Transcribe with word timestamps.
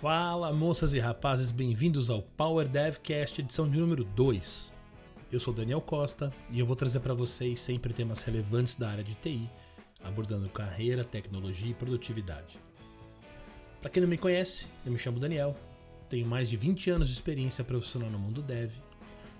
Fala, 0.00 0.52
moças 0.52 0.94
e 0.94 1.00
rapazes, 1.00 1.50
bem-vindos 1.50 2.08
ao 2.08 2.22
Power 2.22 2.68
Devcast, 2.68 3.40
edição 3.40 3.68
de 3.68 3.80
número 3.80 4.04
2. 4.04 4.70
Eu 5.32 5.40
sou 5.40 5.52
Daniel 5.52 5.80
Costa 5.80 6.32
e 6.52 6.60
eu 6.60 6.64
vou 6.64 6.76
trazer 6.76 7.00
para 7.00 7.14
vocês 7.14 7.60
sempre 7.60 7.92
temas 7.92 8.22
relevantes 8.22 8.76
da 8.76 8.88
área 8.90 9.02
de 9.02 9.16
TI, 9.16 9.50
abordando 10.04 10.48
carreira, 10.50 11.02
tecnologia 11.02 11.72
e 11.72 11.74
produtividade. 11.74 12.60
Para 13.80 13.90
quem 13.90 14.00
não 14.00 14.08
me 14.08 14.16
conhece, 14.16 14.68
eu 14.86 14.92
me 14.92 15.00
chamo 15.00 15.18
Daniel, 15.18 15.56
tenho 16.08 16.28
mais 16.28 16.48
de 16.48 16.56
20 16.56 16.90
anos 16.90 17.08
de 17.08 17.14
experiência 17.14 17.64
profissional 17.64 18.08
no 18.08 18.20
mundo 18.20 18.40
dev, 18.40 18.70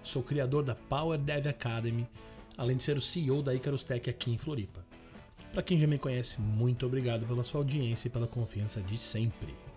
sou 0.03 0.25
criador 0.25 0.65
da 0.65 0.75
Power 0.75 1.21
Dev 1.21 1.47
Academy, 1.47 2.05
além 2.57 2.77
de 2.77 2.83
ser 2.83 2.97
o 2.97 3.01
CEO 3.01 3.45
da 3.45 3.55
Icarus 3.55 3.85
Tech 3.85 4.11
aqui 4.11 4.33
em 4.33 4.39
Floripa. 4.39 4.85
Para 5.53 5.63
quem 5.63 5.79
já 5.79 5.87
me 5.87 5.99
conhece, 5.99 6.41
muito 6.41 6.85
obrigado 6.85 7.25
pela 7.27 7.45
sua 7.45 7.61
audiência 7.61 8.09
e 8.09 8.11
pela 8.11 8.27
confiança 8.27 8.81
de 8.81 8.99
sempre. 8.99 9.68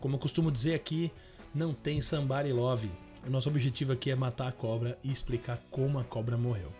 Como 0.00 0.16
eu 0.16 0.18
costumo 0.18 0.50
dizer 0.50 0.74
aqui, 0.74 1.10
não 1.54 1.72
tem 1.72 2.00
somebody 2.00 2.52
love. 2.52 2.90
O 3.26 3.30
nosso 3.30 3.48
objetivo 3.48 3.92
aqui 3.92 4.10
é 4.10 4.16
matar 4.16 4.48
a 4.48 4.52
cobra 4.52 4.98
e 5.02 5.10
explicar 5.10 5.60
como 5.70 5.98
a 5.98 6.04
cobra 6.04 6.36
morreu. 6.36 6.72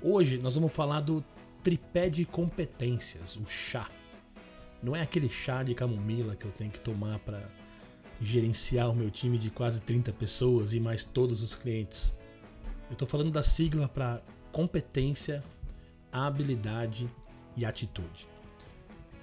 Hoje 0.00 0.38
nós 0.38 0.56
vamos 0.56 0.72
falar 0.72 1.00
do 1.00 1.24
tripé 1.62 2.10
de 2.10 2.24
competências, 2.24 3.36
o 3.36 3.46
chá. 3.46 3.88
Não 4.82 4.96
é 4.96 5.00
aquele 5.00 5.28
chá 5.28 5.62
de 5.62 5.74
camomila 5.74 6.34
que 6.34 6.44
eu 6.44 6.50
tenho 6.50 6.70
que 6.70 6.80
tomar 6.80 7.20
para 7.20 7.48
gerenciar 8.20 8.90
o 8.90 8.94
meu 8.94 9.10
time 9.10 9.38
de 9.38 9.50
quase 9.50 9.80
30 9.80 10.12
pessoas 10.12 10.74
e 10.74 10.80
mais 10.80 11.04
todos 11.04 11.42
os 11.42 11.54
clientes. 11.54 12.18
Eu 12.88 12.94
estou 12.94 13.06
falando 13.06 13.30
da 13.30 13.42
sigla 13.42 13.88
para 13.88 14.20
competência, 14.50 15.42
habilidade 16.10 17.08
e 17.56 17.64
atitude. 17.64 18.28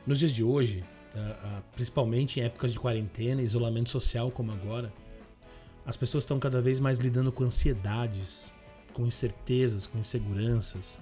Nos 0.08 0.18
dias 0.18 0.32
de 0.32 0.44
hoje, 0.44 0.84
principalmente 1.76 2.40
em 2.40 2.44
épocas 2.44 2.72
de 2.72 2.80
quarentena, 2.80 3.42
isolamento 3.42 3.90
social 3.90 4.32
como 4.32 4.52
agora, 4.52 4.94
as 5.86 5.98
pessoas 5.98 6.24
estão 6.24 6.40
cada 6.40 6.62
vez 6.62 6.80
mais 6.80 7.00
lidando 7.00 7.32
com 7.32 7.44
ansiedades, 7.44 8.52
com 8.94 9.08
incertezas, 9.08 9.88
com 9.88 9.98
inseguranças. 9.98 11.00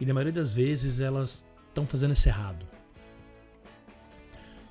E 0.00 0.06
na 0.06 0.12
maioria 0.12 0.32
das 0.32 0.52
vezes 0.52 1.00
elas 1.00 1.46
estão 1.68 1.86
fazendo 1.86 2.12
isso 2.12 2.28
errado. 2.28 2.66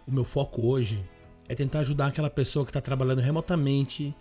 O 0.06 0.12
meu 0.12 0.24
foco 0.24 0.68
hoje 0.68 1.04
é 1.48 1.56
tentar 1.56 1.80
ajudar 1.80 2.08
aquela 2.08 2.30
pessoa 2.30 2.66
que 2.66 2.72
está 2.72 2.82
trabalhando 2.82 3.20
remotamente, 3.20 4.14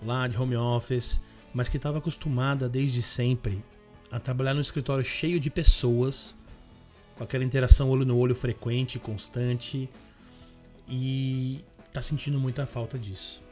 lá 0.00 0.28
de 0.28 0.36
home 0.36 0.56
office, 0.56 1.20
mas 1.52 1.68
que 1.68 1.76
estava 1.76 1.98
acostumada 1.98 2.68
desde 2.68 3.02
sempre 3.02 3.64
a 4.10 4.20
trabalhar 4.20 4.54
num 4.54 4.60
escritório 4.60 5.04
cheio 5.04 5.40
de 5.40 5.50
pessoas 5.50 6.37
com 7.18 7.24
aquela 7.24 7.42
interação 7.42 7.90
olho 7.90 8.06
no 8.06 8.16
olho 8.16 8.34
frequente, 8.34 8.96
constante, 8.98 9.90
e 10.88 11.60
tá 11.92 12.00
sentindo 12.00 12.38
muita 12.38 12.64
falta 12.64 12.96
disso. 12.96 13.42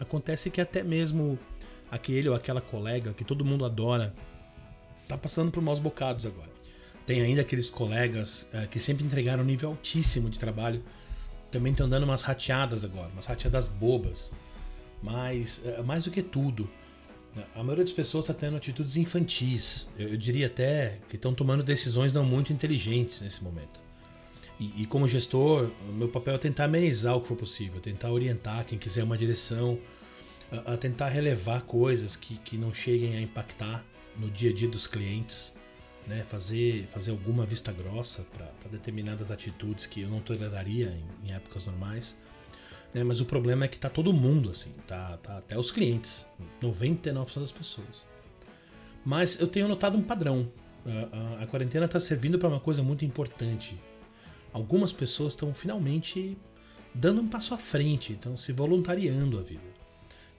Acontece 0.00 0.50
que 0.50 0.60
até 0.60 0.82
mesmo 0.82 1.38
aquele 1.90 2.28
ou 2.28 2.34
aquela 2.34 2.60
colega 2.60 3.14
que 3.14 3.24
todo 3.24 3.44
mundo 3.44 3.64
adora 3.64 4.12
tá 5.06 5.16
passando 5.16 5.52
por 5.52 5.62
maus 5.62 5.78
bocados 5.78 6.26
agora. 6.26 6.50
Tem 7.06 7.22
ainda 7.22 7.40
aqueles 7.40 7.70
colegas 7.70 8.50
é, 8.52 8.66
que 8.66 8.78
sempre 8.80 9.04
entregaram 9.06 9.42
um 9.42 9.46
nível 9.46 9.70
altíssimo 9.70 10.28
de 10.28 10.38
trabalho, 10.38 10.82
também 11.50 11.70
estão 11.72 11.88
dando 11.88 12.02
umas 12.02 12.22
rateadas 12.22 12.84
agora, 12.84 13.08
umas 13.08 13.26
rateadas 13.26 13.68
bobas. 13.68 14.32
Mas, 15.02 15.62
é, 15.64 15.80
mais 15.82 16.04
do 16.04 16.10
que 16.10 16.22
tudo, 16.22 16.68
a 17.54 17.62
maioria 17.62 17.84
das 17.84 17.92
pessoas 17.92 18.24
está 18.24 18.34
tendo 18.34 18.56
atitudes 18.56 18.96
infantis. 18.96 19.88
Eu, 19.98 20.08
eu 20.10 20.16
diria 20.16 20.46
até 20.46 20.98
que 21.08 21.16
estão 21.16 21.34
tomando 21.34 21.62
decisões 21.62 22.12
não 22.12 22.24
muito 22.24 22.52
inteligentes 22.52 23.20
nesse 23.20 23.42
momento. 23.42 23.80
E, 24.60 24.82
e, 24.82 24.86
como 24.86 25.06
gestor, 25.06 25.70
meu 25.92 26.08
papel 26.08 26.34
é 26.34 26.38
tentar 26.38 26.64
amenizar 26.64 27.16
o 27.16 27.20
que 27.20 27.28
for 27.28 27.36
possível, 27.36 27.80
tentar 27.80 28.10
orientar 28.10 28.64
quem 28.64 28.76
quiser 28.76 29.04
uma 29.04 29.16
direção, 29.16 29.78
a, 30.50 30.74
a 30.74 30.76
tentar 30.76 31.08
relevar 31.08 31.62
coisas 31.62 32.16
que, 32.16 32.36
que 32.38 32.56
não 32.56 32.74
cheguem 32.74 33.16
a 33.16 33.20
impactar 33.20 33.84
no 34.16 34.28
dia 34.28 34.50
a 34.50 34.52
dia 34.52 34.68
dos 34.68 34.86
clientes, 34.86 35.56
né? 36.06 36.24
fazer, 36.24 36.88
fazer 36.88 37.12
alguma 37.12 37.46
vista 37.46 37.70
grossa 37.70 38.26
para 38.32 38.70
determinadas 38.70 39.30
atitudes 39.30 39.86
que 39.86 40.00
eu 40.00 40.08
não 40.08 40.20
toleraria 40.20 40.86
em, 41.22 41.28
em 41.28 41.32
épocas 41.32 41.64
normais. 41.64 42.16
Né? 42.92 43.04
Mas 43.04 43.20
o 43.20 43.24
problema 43.24 43.64
é 43.64 43.68
que 43.68 43.78
tá 43.78 43.88
todo 43.88 44.12
mundo 44.12 44.50
assim, 44.50 44.74
tá, 44.86 45.18
tá 45.18 45.38
até 45.38 45.58
os 45.58 45.70
clientes, 45.70 46.26
99% 46.62 47.40
das 47.40 47.52
pessoas. 47.52 48.04
Mas 49.04 49.40
eu 49.40 49.46
tenho 49.46 49.68
notado 49.68 49.96
um 49.96 50.02
padrão. 50.02 50.50
A, 50.86 51.40
a, 51.40 51.42
a 51.44 51.46
quarentena 51.46 51.86
está 51.86 52.00
servindo 52.00 52.38
para 52.38 52.48
uma 52.48 52.60
coisa 52.60 52.82
muito 52.82 53.04
importante. 53.04 53.78
Algumas 54.52 54.92
pessoas 54.92 55.34
estão 55.34 55.54
finalmente 55.54 56.36
dando 56.94 57.20
um 57.20 57.28
passo 57.28 57.54
à 57.54 57.58
frente, 57.58 58.14
estão 58.14 58.36
se 58.36 58.52
voluntariando 58.52 59.38
à 59.38 59.42
vida. 59.42 59.68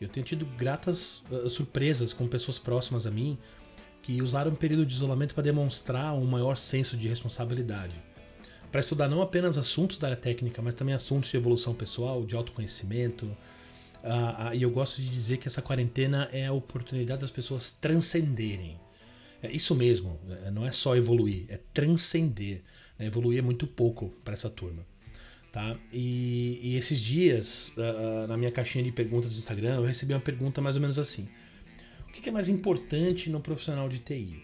Eu 0.01 0.07
tenho 0.07 0.25
tido 0.25 0.45
gratas 0.45 1.23
uh, 1.29 1.49
surpresas 1.49 2.13
com 2.13 2.27
pessoas 2.27 2.57
próximas 2.57 3.05
a 3.05 3.11
mim 3.11 3.37
que 4.01 4.21
usaram 4.21 4.51
o 4.51 4.55
período 4.55 4.85
de 4.85 4.93
isolamento 4.93 5.35
para 5.35 5.43
demonstrar 5.43 6.13
um 6.13 6.25
maior 6.25 6.57
senso 6.57 6.97
de 6.97 7.07
responsabilidade 7.07 7.93
para 8.71 8.81
estudar 8.81 9.07
não 9.07 9.21
apenas 9.21 9.57
assuntos 9.57 9.97
da 9.97 10.07
área 10.07 10.17
técnica, 10.17 10.61
mas 10.61 10.73
também 10.73 10.93
assuntos 10.93 11.31
de 11.31 11.37
evolução 11.37 11.73
pessoal, 11.73 12.25
de 12.25 12.35
autoconhecimento. 12.35 13.25
Uh, 13.25 14.49
uh, 14.51 14.53
e 14.53 14.61
eu 14.61 14.69
gosto 14.69 15.01
de 15.01 15.09
dizer 15.09 15.37
que 15.37 15.47
essa 15.47 15.61
quarentena 15.61 16.29
é 16.31 16.45
a 16.45 16.53
oportunidade 16.53 17.21
das 17.21 17.31
pessoas 17.31 17.71
transcenderem. 17.71 18.79
É 19.41 19.51
isso 19.51 19.73
mesmo, 19.73 20.19
é, 20.45 20.51
não 20.51 20.65
é 20.65 20.71
só 20.71 20.95
evoluir, 20.95 21.45
é 21.49 21.59
transcender. 21.73 22.61
Né? 22.97 23.07
Evoluir 23.07 23.39
é 23.39 23.41
muito 23.41 23.65
pouco 23.65 24.09
para 24.23 24.33
essa 24.33 24.49
turma. 24.49 24.85
Tá? 25.51 25.75
E, 25.91 26.59
e 26.61 26.75
esses 26.75 26.99
dias, 26.99 27.73
uh, 27.75 28.27
na 28.27 28.37
minha 28.37 28.51
caixinha 28.51 28.83
de 28.83 28.91
perguntas 28.91 29.31
do 29.31 29.37
Instagram, 29.37 29.77
eu 29.77 29.83
recebi 29.83 30.13
uma 30.13 30.19
pergunta 30.19 30.61
mais 30.61 30.75
ou 30.75 30.81
menos 30.81 30.99
assim: 30.99 31.27
O 32.07 32.11
que 32.11 32.29
é 32.29 32.31
mais 32.31 32.49
importante 32.49 33.31
no 33.31 33.39
profissional 33.39 33.89
de 33.89 33.99
TI? 33.99 34.43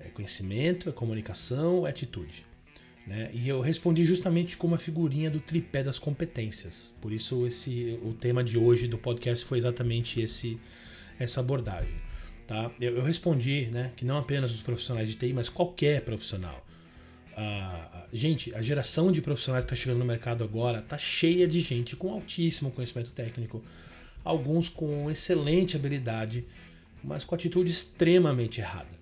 É 0.00 0.08
conhecimento, 0.08 0.88
é 0.88 0.92
comunicação, 0.92 1.86
é 1.86 1.90
atitude? 1.90 2.49
Né? 3.10 3.28
E 3.34 3.48
eu 3.48 3.60
respondi 3.60 4.04
justamente 4.04 4.56
com 4.56 4.68
uma 4.68 4.78
figurinha 4.78 5.28
do 5.28 5.40
tripé 5.40 5.82
das 5.82 5.98
competências. 5.98 6.94
Por 7.00 7.12
isso 7.12 7.44
esse 7.44 7.98
o 8.04 8.12
tema 8.12 8.44
de 8.44 8.56
hoje 8.56 8.86
do 8.86 8.96
podcast 8.96 9.44
foi 9.44 9.58
exatamente 9.58 10.20
esse 10.20 10.56
essa 11.18 11.40
abordagem. 11.40 11.92
Tá? 12.46 12.70
Eu, 12.80 12.98
eu 12.98 13.02
respondi 13.02 13.66
né, 13.72 13.90
que 13.96 14.04
não 14.04 14.16
apenas 14.16 14.54
os 14.54 14.62
profissionais 14.62 15.08
de 15.08 15.16
TI, 15.16 15.32
mas 15.32 15.48
qualquer 15.48 16.02
profissional. 16.02 16.64
Ah, 17.36 18.06
gente, 18.12 18.54
a 18.54 18.62
geração 18.62 19.10
de 19.10 19.20
profissionais 19.20 19.64
que 19.64 19.72
está 19.74 19.82
chegando 19.82 19.98
no 19.98 20.04
mercado 20.04 20.44
agora 20.44 20.78
está 20.78 20.96
cheia 20.96 21.48
de 21.48 21.60
gente 21.60 21.96
com 21.96 22.12
altíssimo 22.12 22.70
conhecimento 22.70 23.10
técnico, 23.10 23.60
alguns 24.24 24.68
com 24.68 25.10
excelente 25.10 25.74
habilidade, 25.74 26.44
mas 27.02 27.24
com 27.24 27.34
atitude 27.34 27.72
extremamente 27.72 28.60
errada. 28.60 28.99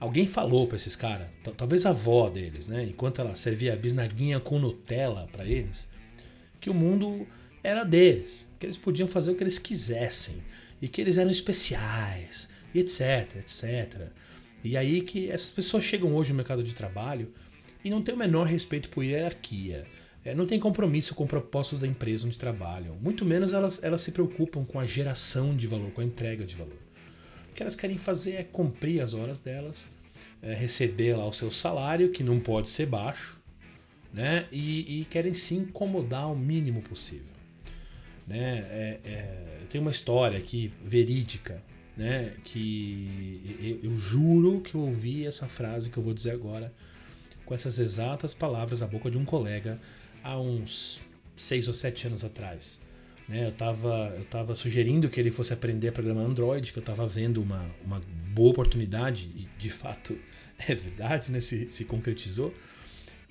Alguém 0.00 0.26
falou 0.26 0.66
para 0.66 0.76
esses 0.76 0.96
caras, 0.96 1.28
talvez 1.58 1.84
a 1.84 1.90
avó 1.90 2.30
deles, 2.30 2.66
né, 2.66 2.84
enquanto 2.84 3.20
ela 3.20 3.36
servia 3.36 3.76
bisnaguinha 3.76 4.40
com 4.40 4.58
Nutella 4.58 5.28
para 5.30 5.44
eles, 5.44 5.86
que 6.58 6.70
o 6.70 6.74
mundo 6.74 7.26
era 7.62 7.84
deles, 7.84 8.48
que 8.58 8.64
eles 8.64 8.78
podiam 8.78 9.06
fazer 9.06 9.30
o 9.30 9.34
que 9.34 9.44
eles 9.44 9.58
quisessem 9.58 10.42
e 10.80 10.88
que 10.88 11.02
eles 11.02 11.18
eram 11.18 11.30
especiais, 11.30 12.48
e 12.74 12.80
etc, 12.80 13.36
etc. 13.36 14.08
E 14.64 14.74
aí 14.76 15.02
que 15.02 15.30
essas 15.30 15.50
pessoas 15.50 15.84
chegam 15.84 16.14
hoje 16.14 16.30
no 16.30 16.36
mercado 16.36 16.62
de 16.62 16.74
trabalho 16.74 17.30
e 17.84 17.90
não 17.90 18.02
têm 18.02 18.14
o 18.14 18.18
menor 18.18 18.46
respeito 18.46 18.88
por 18.88 19.04
hierarquia, 19.04 19.86
é, 20.24 20.34
não 20.34 20.46
tem 20.46 20.58
compromisso 20.58 21.14
com 21.14 21.24
o 21.24 21.28
propósito 21.28 21.76
da 21.76 21.86
empresa 21.86 22.26
onde 22.26 22.38
trabalham, 22.38 22.96
muito 22.96 23.24
menos 23.24 23.52
elas, 23.52 23.82
elas 23.82 24.02
se 24.02 24.12
preocupam 24.12 24.64
com 24.64 24.78
a 24.78 24.86
geração 24.86 25.56
de 25.56 25.66
valor, 25.66 25.90
com 25.92 26.00
a 26.00 26.04
entrega 26.04 26.44
de 26.44 26.56
valor. 26.56 26.78
O 27.50 27.54
que 27.54 27.62
elas 27.62 27.74
querem 27.74 27.98
fazer 27.98 28.32
é 28.32 28.44
cumprir 28.44 29.00
as 29.00 29.14
horas 29.14 29.38
delas, 29.38 29.88
é, 30.42 30.54
receber 30.54 31.14
lá 31.16 31.26
o 31.26 31.32
seu 31.32 31.50
salário, 31.50 32.10
que 32.10 32.22
não 32.22 32.40
pode 32.40 32.68
ser 32.68 32.86
baixo, 32.86 33.40
né? 34.12 34.46
E, 34.50 35.00
e 35.00 35.04
querem 35.04 35.34
se 35.34 35.54
incomodar 35.54 36.30
o 36.30 36.36
mínimo 36.36 36.82
possível. 36.82 37.30
Né? 38.26 38.58
É, 38.70 39.00
é, 39.04 39.58
eu 39.60 39.66
tenho 39.66 39.82
uma 39.82 39.90
história 39.90 40.38
aqui 40.38 40.72
verídica, 40.84 41.62
né? 41.96 42.34
Que 42.44 43.78
eu, 43.82 43.90
eu 43.90 43.98
juro 43.98 44.60
que 44.60 44.74
eu 44.74 44.82
ouvi 44.82 45.26
essa 45.26 45.46
frase 45.46 45.90
que 45.90 45.96
eu 45.96 46.02
vou 46.02 46.14
dizer 46.14 46.32
agora 46.32 46.72
com 47.44 47.54
essas 47.54 47.78
exatas 47.78 48.32
palavras 48.32 48.80
da 48.80 48.86
boca 48.86 49.10
de 49.10 49.18
um 49.18 49.24
colega 49.24 49.80
há 50.22 50.38
uns 50.38 51.00
seis 51.36 51.66
ou 51.66 51.74
sete 51.74 52.06
anos 52.06 52.24
atrás. 52.24 52.80
Né, 53.30 53.44
eu 53.44 53.50
estava 53.50 54.12
eu 54.18 54.24
tava 54.24 54.56
sugerindo 54.56 55.08
que 55.08 55.20
ele 55.20 55.30
fosse 55.30 55.52
aprender 55.52 55.86
a 55.86 55.92
programar 55.92 56.24
Android, 56.24 56.72
que 56.72 56.78
eu 56.80 56.82
estava 56.82 57.06
vendo 57.06 57.40
uma, 57.40 57.64
uma 57.84 58.02
boa 58.34 58.50
oportunidade, 58.50 59.30
e 59.36 59.48
de 59.56 59.70
fato 59.70 60.18
é 60.58 60.74
verdade, 60.74 61.30
né, 61.30 61.40
se, 61.40 61.68
se 61.68 61.84
concretizou. 61.84 62.52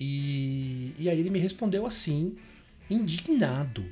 E, 0.00 0.94
e 0.98 1.10
aí 1.10 1.20
ele 1.20 1.28
me 1.28 1.38
respondeu 1.38 1.84
assim, 1.84 2.34
indignado. 2.88 3.84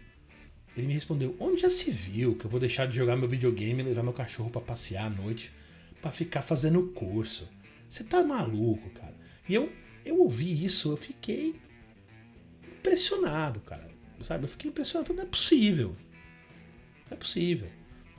Ele 0.75 0.87
me 0.87 0.95
respondeu: 0.95 1.37
Onde 1.39 1.61
já 1.61 1.69
se 1.69 1.91
viu 1.91 2.35
que 2.37 2.47
eu 2.47 2.51
vou 2.51 2.59
deixar 2.59 2.87
de 2.87 2.97
jogar 2.97 3.15
meu 3.15 3.29
videogame 3.29 3.83
e 3.83 3.85
levar 3.85 4.03
meu 4.03 4.15
cachorro 4.15 4.49
para 4.49 4.63
passear 4.63 5.05
à 5.05 5.11
noite 5.11 5.53
para 6.01 6.11
ficar 6.11 6.41
fazendo 6.41 6.87
curso? 6.95 7.51
Você 7.87 8.03
tá 8.05 8.25
maluco, 8.25 8.89
cara. 8.91 9.15
E 9.47 9.55
eu, 9.55 9.71
eu 10.07 10.19
ouvi 10.21 10.65
isso, 10.65 10.91
eu 10.91 10.97
fiquei 10.97 11.55
impressionado, 12.79 13.61
cara 13.61 13.88
sabe? 14.25 14.45
Eu 14.45 14.49
fiquei 14.49 14.71
impressionado, 14.71 15.13
não 15.15 15.23
é 15.23 15.27
possível. 15.27 15.97
Não 17.11 17.13
é 17.13 17.17
possível, 17.17 17.69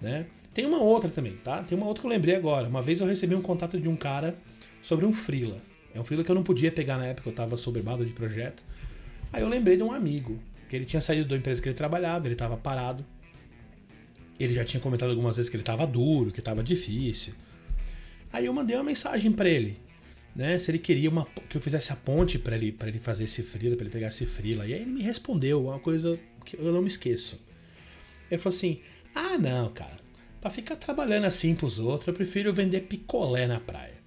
né? 0.02 0.26
Tem 0.54 0.66
uma 0.66 0.80
outra 0.80 1.10
também, 1.10 1.38
tá? 1.38 1.62
Tem 1.64 1.78
uma 1.78 1.88
outra 1.88 2.02
que 2.02 2.08
eu 2.08 2.12
lembrei 2.12 2.36
agora. 2.36 2.68
Uma 2.68 2.82
vez 2.82 3.00
eu 3.00 3.08
recebi 3.08 3.36
um 3.36 3.42
contato 3.42 3.80
de 3.80 3.88
um 3.88 3.96
cara 3.96 4.38
sobre 4.82 5.06
um 5.06 5.14
freela. 5.14 5.62
É 5.94 6.00
um 6.00 6.04
freela 6.04 6.24
que 6.24 6.32
eu 6.32 6.36
não 6.36 6.44
podia 6.44 6.72
pegar 6.72 6.98
na 6.98 7.06
época, 7.06 7.30
eu 7.30 7.32
estava 7.32 7.56
soberbado 7.56 8.06
de 8.06 8.14
projeto. 8.14 8.64
Aí 9.32 9.42
eu 9.42 9.50
lembrei 9.50 9.78
de 9.78 9.84
um 9.84 9.92
amigo, 9.92 10.40
que 10.70 10.76
ele 10.76 10.86
tinha 10.86 11.02
saído 11.02 11.28
da 11.28 11.38
empresa 11.38 11.62
que 11.62 11.70
ele 11.70 11.76
trabalhava, 11.76 12.28
ele 12.28 12.34
estava 12.34 12.58
parado. 12.58 13.06
Ele 14.40 14.54
já 14.54 14.64
tinha 14.64 14.80
comentado 14.80 15.10
algumas 15.10 15.36
vezes 15.38 15.50
que 15.50 15.56
ele 15.56 15.64
estava 15.64 15.86
duro, 15.86 16.32
que 16.32 16.40
estava 16.40 16.64
difícil. 16.64 17.34
Aí 18.32 18.46
eu 18.46 18.54
mandei 18.54 18.76
uma 18.76 18.84
mensagem 18.84 19.32
para 19.32 19.50
ele, 19.50 19.80
né? 20.36 20.58
Se 20.60 20.72
ele 20.72 20.80
queria 20.80 21.10
uma, 21.10 21.26
que 21.48 21.58
eu 21.58 21.62
fizesse 21.62 21.92
a 21.92 21.96
ponte 21.96 22.38
para 22.40 22.56
ele, 22.56 22.72
para 22.72 22.90
ele 22.90 23.00
fazer 23.00 23.26
esse 23.26 23.44
freela, 23.44 23.76
para 23.76 23.86
ele 23.86 23.94
pegar 23.94 24.08
esse 24.08 24.26
freela. 24.26 24.66
E 24.66 24.74
aí 24.74 24.82
ele 24.82 24.92
me 24.92 25.02
respondeu 25.02 25.66
uma 25.66 25.80
coisa 25.80 26.20
que 26.46 26.58
eu 26.58 26.72
não 26.72 26.82
me 26.82 26.88
esqueço. 26.88 27.44
Ele 28.30 28.40
falou 28.40 28.56
assim: 28.56 28.80
"Ah, 29.14 29.38
não, 29.38 29.70
cara. 29.70 29.98
Para 30.42 30.52
ficar 30.52 30.76
trabalhando 30.76 31.26
assim 31.26 31.54
pros 31.56 31.80
outros, 31.80 32.08
eu 32.08 32.14
prefiro 32.14 32.54
vender 32.54 32.82
picolé 32.82 33.48
na 33.48 33.60
praia." 33.60 34.00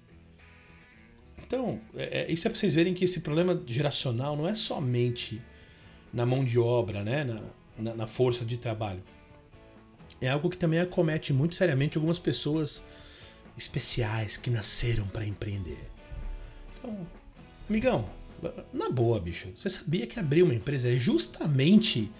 Então, 1.45 1.79
é, 1.95 2.21
é, 2.21 2.31
isso 2.31 2.47
é 2.47 2.49
para 2.49 2.59
vocês 2.59 2.73
verem 2.73 2.95
que 2.95 3.05
esse 3.05 3.21
problema 3.21 3.61
geracional 3.67 4.35
não 4.35 4.47
é 4.47 4.55
somente 4.55 5.39
na 6.11 6.25
mão 6.25 6.43
de 6.43 6.57
obra, 6.57 7.03
né? 7.03 7.23
na, 7.23 7.43
na, 7.77 7.95
na 7.95 8.07
força 8.07 8.43
de 8.43 8.57
trabalho. 8.57 9.03
É 10.19 10.29
algo 10.29 10.49
que 10.49 10.57
também 10.57 10.79
acomete 10.79 11.33
muito 11.33 11.53
seriamente 11.53 11.97
algumas 11.97 12.17
pessoas 12.17 12.85
especiais 13.57 14.37
que 14.37 14.49
nasceram 14.49 15.07
para 15.07 15.25
empreender. 15.25 15.92
Então, 16.83 17.07
amigão, 17.69 18.09
na 18.73 18.89
boa, 18.89 19.17
bicho, 19.19 19.49
você 19.55 19.69
sabia 19.69 20.05
que 20.05 20.19
abrir 20.19 20.43
uma 20.43 20.53
empresa 20.53 20.89
é 20.89 20.95
justamente 20.95 22.11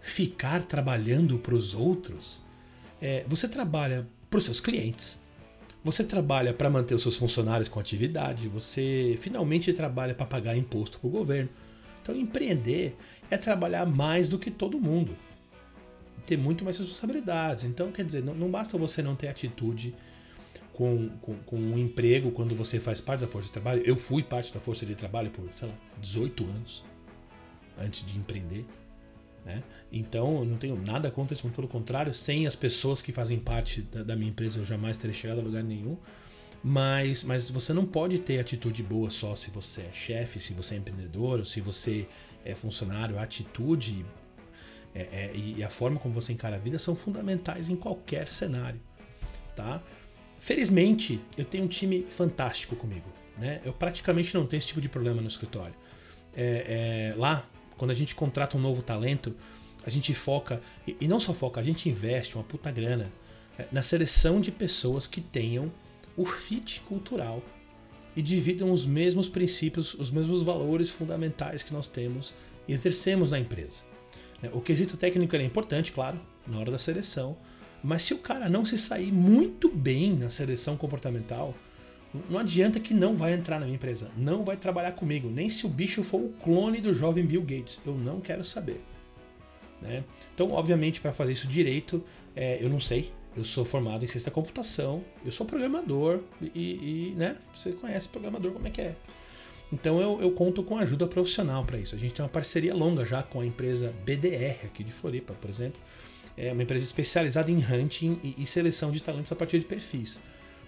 ficar 0.00 0.64
trabalhando 0.64 1.38
para 1.38 1.54
os 1.54 1.74
outros? 1.74 2.40
É, 3.00 3.24
você 3.26 3.48
trabalha 3.48 4.06
para 4.30 4.38
os 4.38 4.44
seus 4.44 4.60
clientes, 4.60 5.18
você 5.82 6.04
trabalha 6.04 6.54
para 6.54 6.70
manter 6.70 6.94
os 6.94 7.02
seus 7.02 7.16
funcionários 7.16 7.68
com 7.68 7.80
atividade, 7.80 8.46
você 8.46 9.18
finalmente 9.20 9.72
trabalha 9.72 10.14
para 10.14 10.24
pagar 10.24 10.56
imposto 10.56 11.00
para 11.00 11.08
o 11.08 11.10
governo. 11.10 11.50
Então, 12.00 12.16
empreender 12.16 12.96
é 13.28 13.36
trabalhar 13.36 13.84
mais 13.86 14.28
do 14.28 14.38
que 14.38 14.50
todo 14.50 14.80
mundo, 14.80 15.16
ter 16.26 16.36
muito 16.36 16.62
mais 16.62 16.78
responsabilidades. 16.78 17.64
Então, 17.64 17.90
quer 17.90 18.04
dizer, 18.04 18.22
não, 18.22 18.34
não 18.34 18.50
basta 18.50 18.78
você 18.78 19.02
não 19.02 19.16
ter 19.16 19.26
atitude 19.26 19.92
com, 20.72 21.08
com, 21.20 21.34
com 21.34 21.56
um 21.56 21.78
emprego 21.78 22.30
quando 22.30 22.54
você 22.54 22.80
faz 22.80 23.00
parte 23.00 23.20
da 23.20 23.26
força 23.26 23.46
de 23.46 23.52
trabalho. 23.52 23.82
Eu 23.84 23.96
fui 23.96 24.22
parte 24.22 24.52
da 24.52 24.60
força 24.60 24.86
de 24.86 24.94
trabalho 24.94 25.30
por, 25.30 25.48
sei 25.54 25.68
lá, 25.68 25.74
18 26.00 26.44
anos 26.44 26.84
antes 27.78 28.04
de 28.06 28.18
empreender. 28.18 28.64
Né? 29.44 29.62
Então 29.90 30.38
eu 30.38 30.44
não 30.44 30.56
tenho 30.56 30.80
nada 30.80 31.10
contra 31.10 31.34
isso, 31.34 31.48
pelo 31.50 31.68
contrário, 31.68 32.14
sem 32.14 32.46
as 32.46 32.54
pessoas 32.54 33.02
que 33.02 33.12
fazem 33.12 33.38
parte 33.38 33.82
da, 33.82 34.02
da, 34.02 34.16
minha 34.16 34.30
empresa 34.30 34.60
eu 34.60 34.64
jamais 34.64 34.96
teria 34.96 35.14
chegado 35.14 35.40
a 35.40 35.42
lugar 35.42 35.62
nenhum. 35.62 35.96
Mas, 36.64 37.24
mas 37.24 37.50
você 37.50 37.72
não 37.72 37.84
pode 37.84 38.20
ter 38.20 38.38
atitude 38.38 38.84
boa 38.84 39.10
só 39.10 39.34
se 39.34 39.50
você 39.50 39.82
é 39.82 39.92
chefe, 39.92 40.40
se 40.40 40.52
você 40.52 40.76
é 40.76 40.78
empreendedor, 40.78 41.40
ou 41.40 41.44
se 41.44 41.60
você 41.60 42.06
é 42.44 42.54
funcionário. 42.54 43.18
A 43.18 43.22
atitude 43.22 44.06
é, 44.94 45.00
é, 45.00 45.32
e 45.34 45.64
a 45.64 45.68
forma 45.68 45.98
como 45.98 46.14
você 46.14 46.32
encara 46.32 46.54
a 46.54 46.58
vida 46.60 46.78
são 46.78 46.94
fundamentais 46.94 47.68
em 47.68 47.74
qualquer 47.74 48.28
cenário. 48.28 48.80
Tá? 49.56 49.82
Felizmente, 50.42 51.20
eu 51.38 51.44
tenho 51.44 51.62
um 51.62 51.68
time 51.68 52.04
fantástico 52.10 52.74
comigo. 52.74 53.08
Né? 53.38 53.60
Eu 53.64 53.72
praticamente 53.72 54.34
não 54.34 54.44
tenho 54.44 54.58
esse 54.58 54.66
tipo 54.66 54.80
de 54.80 54.88
problema 54.88 55.22
no 55.22 55.28
escritório. 55.28 55.74
É, 56.34 57.12
é, 57.12 57.14
lá, 57.16 57.48
quando 57.76 57.92
a 57.92 57.94
gente 57.94 58.12
contrata 58.16 58.56
um 58.56 58.60
novo 58.60 58.82
talento, 58.82 59.36
a 59.86 59.88
gente 59.88 60.12
foca, 60.12 60.60
e 60.84 61.06
não 61.06 61.20
só 61.20 61.32
foca, 61.32 61.60
a 61.60 61.62
gente 61.62 61.88
investe 61.88 62.34
uma 62.34 62.42
puta 62.42 62.72
grana 62.72 63.12
é, 63.56 63.68
na 63.70 63.84
seleção 63.84 64.40
de 64.40 64.50
pessoas 64.50 65.06
que 65.06 65.20
tenham 65.20 65.72
o 66.16 66.26
fit 66.26 66.80
cultural 66.88 67.40
e 68.16 68.20
dividam 68.20 68.72
os 68.72 68.84
mesmos 68.84 69.28
princípios, 69.28 69.94
os 69.94 70.10
mesmos 70.10 70.42
valores 70.42 70.90
fundamentais 70.90 71.62
que 71.62 71.72
nós 71.72 71.86
temos 71.86 72.34
e 72.66 72.72
exercemos 72.72 73.30
na 73.30 73.38
empresa. 73.38 73.84
É, 74.42 74.48
o 74.48 74.60
quesito 74.60 74.96
técnico 74.96 75.36
é 75.36 75.44
importante, 75.44 75.92
claro, 75.92 76.20
na 76.48 76.58
hora 76.58 76.72
da 76.72 76.78
seleção, 76.78 77.38
mas 77.82 78.02
se 78.02 78.14
o 78.14 78.18
cara 78.18 78.48
não 78.48 78.64
se 78.64 78.78
sair 78.78 79.12
muito 79.12 79.68
bem 79.68 80.12
na 80.14 80.30
seleção 80.30 80.76
comportamental, 80.76 81.54
não 82.28 82.38
adianta 82.38 82.78
que 82.78 82.92
não 82.92 83.16
vai 83.16 83.32
entrar 83.32 83.58
na 83.58 83.64
minha 83.64 83.76
empresa, 83.76 84.10
não 84.16 84.44
vai 84.44 84.56
trabalhar 84.56 84.92
comigo, 84.92 85.28
nem 85.30 85.48
se 85.48 85.64
o 85.66 85.68
bicho 85.68 86.02
for 86.02 86.20
o 86.20 86.28
clone 86.42 86.80
do 86.80 86.92
jovem 86.92 87.24
Bill 87.24 87.42
Gates, 87.42 87.80
eu 87.86 87.94
não 87.94 88.20
quero 88.20 88.44
saber. 88.44 88.80
Né? 89.80 90.04
Então, 90.34 90.52
obviamente, 90.52 91.00
para 91.00 91.12
fazer 91.12 91.32
isso 91.32 91.48
direito, 91.48 92.04
é, 92.36 92.62
eu 92.62 92.68
não 92.68 92.78
sei. 92.78 93.10
Eu 93.34 93.46
sou 93.46 93.64
formado 93.64 94.04
em 94.04 94.06
ciência 94.06 94.30
da 94.30 94.34
computação, 94.34 95.02
eu 95.24 95.32
sou 95.32 95.46
programador 95.46 96.20
e, 96.54 97.10
e, 97.10 97.14
né, 97.16 97.34
você 97.56 97.72
conhece 97.72 98.06
programador 98.06 98.52
como 98.52 98.66
é 98.66 98.70
que 98.70 98.82
é. 98.82 98.94
Então 99.72 99.98
eu, 99.98 100.20
eu 100.20 100.32
conto 100.32 100.62
com 100.62 100.76
ajuda 100.76 101.06
profissional 101.06 101.64
para 101.64 101.78
isso. 101.78 101.94
A 101.94 101.98
gente 101.98 102.12
tem 102.12 102.22
uma 102.22 102.28
parceria 102.28 102.74
longa 102.74 103.06
já 103.06 103.22
com 103.22 103.40
a 103.40 103.46
empresa 103.46 103.94
BDR 104.04 104.66
aqui 104.66 104.84
de 104.84 104.92
Floripa, 104.92 105.32
por 105.32 105.48
exemplo. 105.48 105.80
É 106.36 106.52
uma 106.52 106.62
empresa 106.62 106.84
especializada 106.84 107.50
em 107.50 107.58
hunting 107.58 108.18
e, 108.22 108.46
seleção 108.46 108.90
de 108.90 109.02
talentos 109.02 109.30
a 109.32 109.36
partir 109.36 109.58
de 109.58 109.64
perfis. 109.64 110.20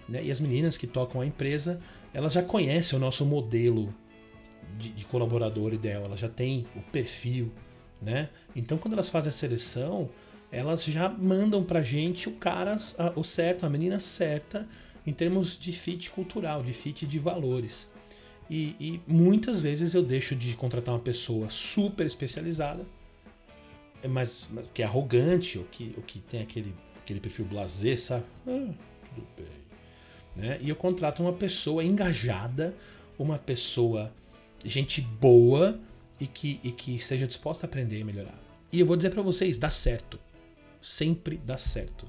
Né? 0.07 0.23
E 0.23 0.31
as 0.31 0.39
meninas 0.39 0.77
que 0.77 0.85
tocam 0.85 1.21
a 1.21 1.25
empresa, 1.25 1.81
elas 2.13 2.33
já 2.33 2.43
conhecem 2.43 2.97
o 2.97 2.99
nosso 2.99 3.25
modelo 3.25 3.93
de, 4.77 4.89
de 4.89 5.05
colaborador 5.05 5.73
ideal, 5.73 6.03
elas 6.05 6.19
já 6.19 6.29
têm 6.29 6.65
o 6.75 6.81
perfil. 6.81 7.51
Né? 8.01 8.29
Então, 8.55 8.77
quando 8.77 8.93
elas 8.93 9.09
fazem 9.09 9.29
a 9.29 9.33
seleção, 9.33 10.09
elas 10.51 10.83
já 10.85 11.09
mandam 11.09 11.63
pra 11.63 11.81
gente 11.81 12.29
o 12.29 12.33
cara, 12.33 12.77
o 13.15 13.23
certo, 13.23 13.65
a 13.65 13.69
menina 13.69 13.99
certa, 13.99 14.67
em 15.05 15.11
termos 15.11 15.59
de 15.59 15.71
fit 15.71 16.09
cultural, 16.11 16.63
de 16.63 16.73
fit 16.73 17.05
de 17.05 17.19
valores. 17.19 17.89
E, 18.49 18.75
e, 18.79 19.01
muitas 19.07 19.61
vezes 19.61 19.93
eu 19.93 20.03
deixo 20.03 20.35
de 20.35 20.53
contratar 20.53 20.93
uma 20.93 21.01
pessoa 21.01 21.49
super 21.49 22.05
especializada, 22.05 22.85
mas, 24.07 24.47
mas 24.51 24.67
que 24.73 24.81
é 24.81 24.85
arrogante, 24.85 25.57
ou 25.57 25.65
que, 25.65 25.93
ou 25.97 26.03
que 26.03 26.19
tem 26.19 26.41
aquele, 26.41 26.75
aquele 26.97 27.19
perfil 27.19 27.45
blazer, 27.45 27.99
sabe? 27.99 28.25
Ah, 28.47 28.73
tudo 29.13 29.27
bem. 29.37 29.45
Né? 30.35 30.59
E 30.61 30.69
eu 30.69 30.75
contrato 30.75 31.21
uma 31.21 31.33
pessoa 31.33 31.83
engajada, 31.83 32.75
uma 33.17 33.37
pessoa, 33.37 34.13
gente 34.63 35.01
boa 35.01 35.79
e 36.19 36.27
que, 36.27 36.59
e 36.63 36.71
que 36.71 36.95
esteja 36.95 37.25
disposta 37.25 37.65
a 37.65 37.67
aprender 37.67 37.99
e 37.99 38.03
melhorar. 38.03 38.37
E 38.71 38.79
eu 38.79 38.85
vou 38.85 38.97
dizer 38.97 39.11
para 39.11 39.21
vocês, 39.21 39.57
dá 39.57 39.69
certo. 39.69 40.19
Sempre 40.81 41.37
dá 41.37 41.57
certo. 41.57 42.07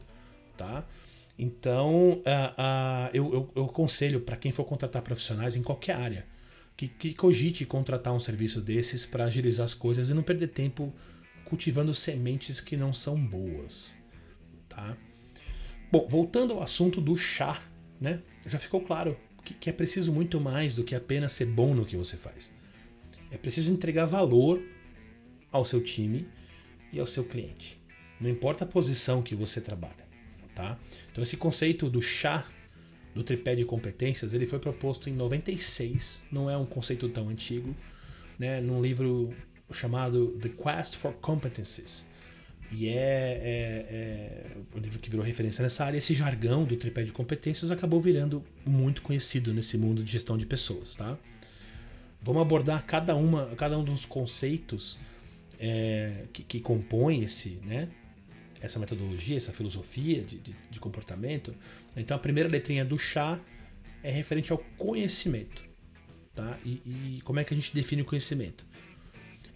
Tá? 0.56 0.84
Então, 1.38 2.12
uh, 2.12 2.20
uh, 2.20 3.10
eu, 3.12 3.32
eu, 3.32 3.50
eu 3.54 3.64
aconselho 3.66 4.20
para 4.20 4.36
quem 4.36 4.52
for 4.52 4.64
contratar 4.64 5.02
profissionais 5.02 5.54
em 5.54 5.62
qualquer 5.62 5.96
área 5.96 6.26
que, 6.76 6.88
que 6.88 7.14
cogite 7.14 7.64
contratar 7.64 8.12
um 8.12 8.20
serviço 8.20 8.60
desses 8.60 9.06
para 9.06 9.24
agilizar 9.24 9.64
as 9.64 9.74
coisas 9.74 10.10
e 10.10 10.14
não 10.14 10.22
perder 10.22 10.48
tempo 10.48 10.92
cultivando 11.46 11.94
sementes 11.94 12.60
que 12.60 12.76
não 12.76 12.92
são 12.92 13.18
boas. 13.18 13.94
Tá? 14.68 14.96
Bom, 15.90 16.06
voltando 16.08 16.52
ao 16.52 16.62
assunto 16.62 17.00
do 17.00 17.16
chá 17.16 17.62
né? 18.00 18.22
Já 18.44 18.58
ficou 18.58 18.80
claro 18.80 19.16
que, 19.44 19.54
que 19.54 19.70
é 19.70 19.72
preciso 19.72 20.12
muito 20.12 20.40
mais 20.40 20.74
do 20.74 20.84
que 20.84 20.94
apenas 20.94 21.32
ser 21.32 21.46
bom 21.46 21.74
no 21.74 21.84
que 21.84 21.96
você 21.96 22.16
faz. 22.16 22.52
É 23.30 23.36
preciso 23.36 23.72
entregar 23.72 24.06
valor 24.06 24.62
ao 25.50 25.64
seu 25.64 25.82
time 25.82 26.28
e 26.92 27.00
ao 27.00 27.06
seu 27.06 27.24
cliente. 27.24 27.80
Não 28.20 28.30
importa 28.30 28.64
a 28.64 28.66
posição 28.66 29.22
que 29.22 29.34
você 29.34 29.60
trabalha, 29.60 30.06
tá? 30.54 30.78
Então 31.10 31.22
esse 31.22 31.36
conceito 31.36 31.90
do 31.90 32.00
chá 32.00 32.46
do 33.14 33.24
tripé 33.24 33.54
de 33.54 33.64
competências, 33.64 34.34
ele 34.34 34.46
foi 34.46 34.58
proposto 34.58 35.08
em 35.08 35.14
96, 35.14 36.22
não 36.30 36.50
é 36.50 36.56
um 36.56 36.66
conceito 36.66 37.08
tão 37.08 37.30
antigo, 37.30 37.74
né, 38.38 38.60
num 38.60 38.82
livro 38.82 39.32
chamado 39.74 40.28
The 40.38 40.50
Quest 40.50 40.96
for 40.96 41.12
Competencies, 41.14 42.06
e 42.72 42.88
é, 42.88 42.92
é, 42.92 43.86
é 43.88 44.56
o 44.74 44.78
livro 44.78 44.98
que 44.98 45.08
virou 45.08 45.24
referência 45.24 45.62
nessa 45.62 45.84
área. 45.84 45.98
Esse 45.98 46.14
jargão 46.14 46.64
do 46.64 46.76
tripé 46.76 47.04
de 47.04 47.12
competências 47.12 47.70
acabou 47.70 48.00
virando 48.00 48.44
muito 48.64 49.02
conhecido 49.02 49.54
nesse 49.54 49.78
mundo 49.78 50.02
de 50.02 50.10
gestão 50.10 50.36
de 50.36 50.46
pessoas, 50.46 50.96
tá? 50.96 51.16
Vamos 52.20 52.42
abordar 52.42 52.84
cada, 52.84 53.14
uma, 53.14 53.46
cada 53.54 53.78
um 53.78 53.84
dos 53.84 54.04
conceitos 54.04 54.98
é, 55.60 56.24
que, 56.32 56.42
que 56.42 56.60
compõem 56.60 57.22
esse, 57.22 57.60
né, 57.64 57.88
essa 58.60 58.78
metodologia, 58.78 59.36
essa 59.36 59.52
filosofia 59.52 60.22
de, 60.22 60.38
de, 60.38 60.56
de, 60.70 60.80
comportamento. 60.80 61.54
Então 61.96 62.16
a 62.16 62.20
primeira 62.20 62.48
letrinha 62.48 62.84
do 62.84 62.98
chá 62.98 63.38
é 64.02 64.10
referente 64.10 64.50
ao 64.50 64.58
conhecimento. 64.76 65.64
Tá? 66.34 66.58
E, 66.64 67.16
e 67.16 67.20
como 67.22 67.38
é 67.38 67.44
que 67.44 67.54
a 67.54 67.56
gente 67.56 67.72
define 67.72 68.02
o 68.02 68.04
conhecimento? 68.04 68.66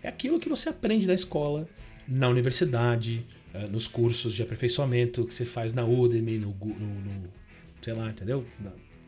É 0.02 0.09
aquilo 0.09 0.38
que 0.38 0.49
você 0.49 0.69
aprende 0.69 1.07
na 1.07 1.14
escola, 1.14 1.69
na 2.09 2.28
universidade, 2.28 3.25
eh, 3.52 3.66
nos 3.66 3.87
cursos 3.87 4.35
de 4.35 4.42
aperfeiçoamento 4.42 5.26
que 5.26 5.35
você 5.35 5.45
faz 5.45 5.73
na 5.73 5.85
Udemy, 5.85 6.38
no, 6.38 6.54
no, 6.54 6.76
no 6.76 7.30
sei 7.83 7.95
lá, 7.95 8.09
entendeu? 8.09 8.47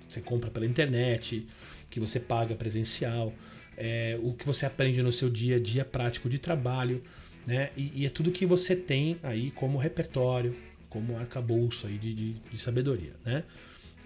Você 0.08 0.20
compra 0.20 0.50
pela 0.50 0.66
internet, 0.66 1.46
que 1.90 2.00
você 2.00 2.20
paga 2.20 2.54
presencial, 2.54 3.32
é, 3.76 4.18
o 4.22 4.32
que 4.32 4.46
você 4.46 4.66
aprende 4.66 5.02
no 5.02 5.12
seu 5.12 5.30
dia 5.30 5.56
a 5.56 5.60
dia 5.60 5.84
prático 5.84 6.28
de 6.28 6.38
trabalho. 6.38 7.02
Né? 7.46 7.70
E, 7.76 8.02
e, 8.02 8.06
é 8.06 8.10
tudo 8.10 8.30
que 8.30 8.46
você 8.46 8.76
tem 8.76 9.18
aí 9.22 9.50
como 9.50 9.78
repertório, 9.78 10.56
como 10.88 11.16
arcabouço 11.16 11.86
aí 11.86 11.98
de, 11.98 12.14
de, 12.14 12.32
de 12.32 12.58
sabedoria. 12.58 13.12
Né? 13.24 13.44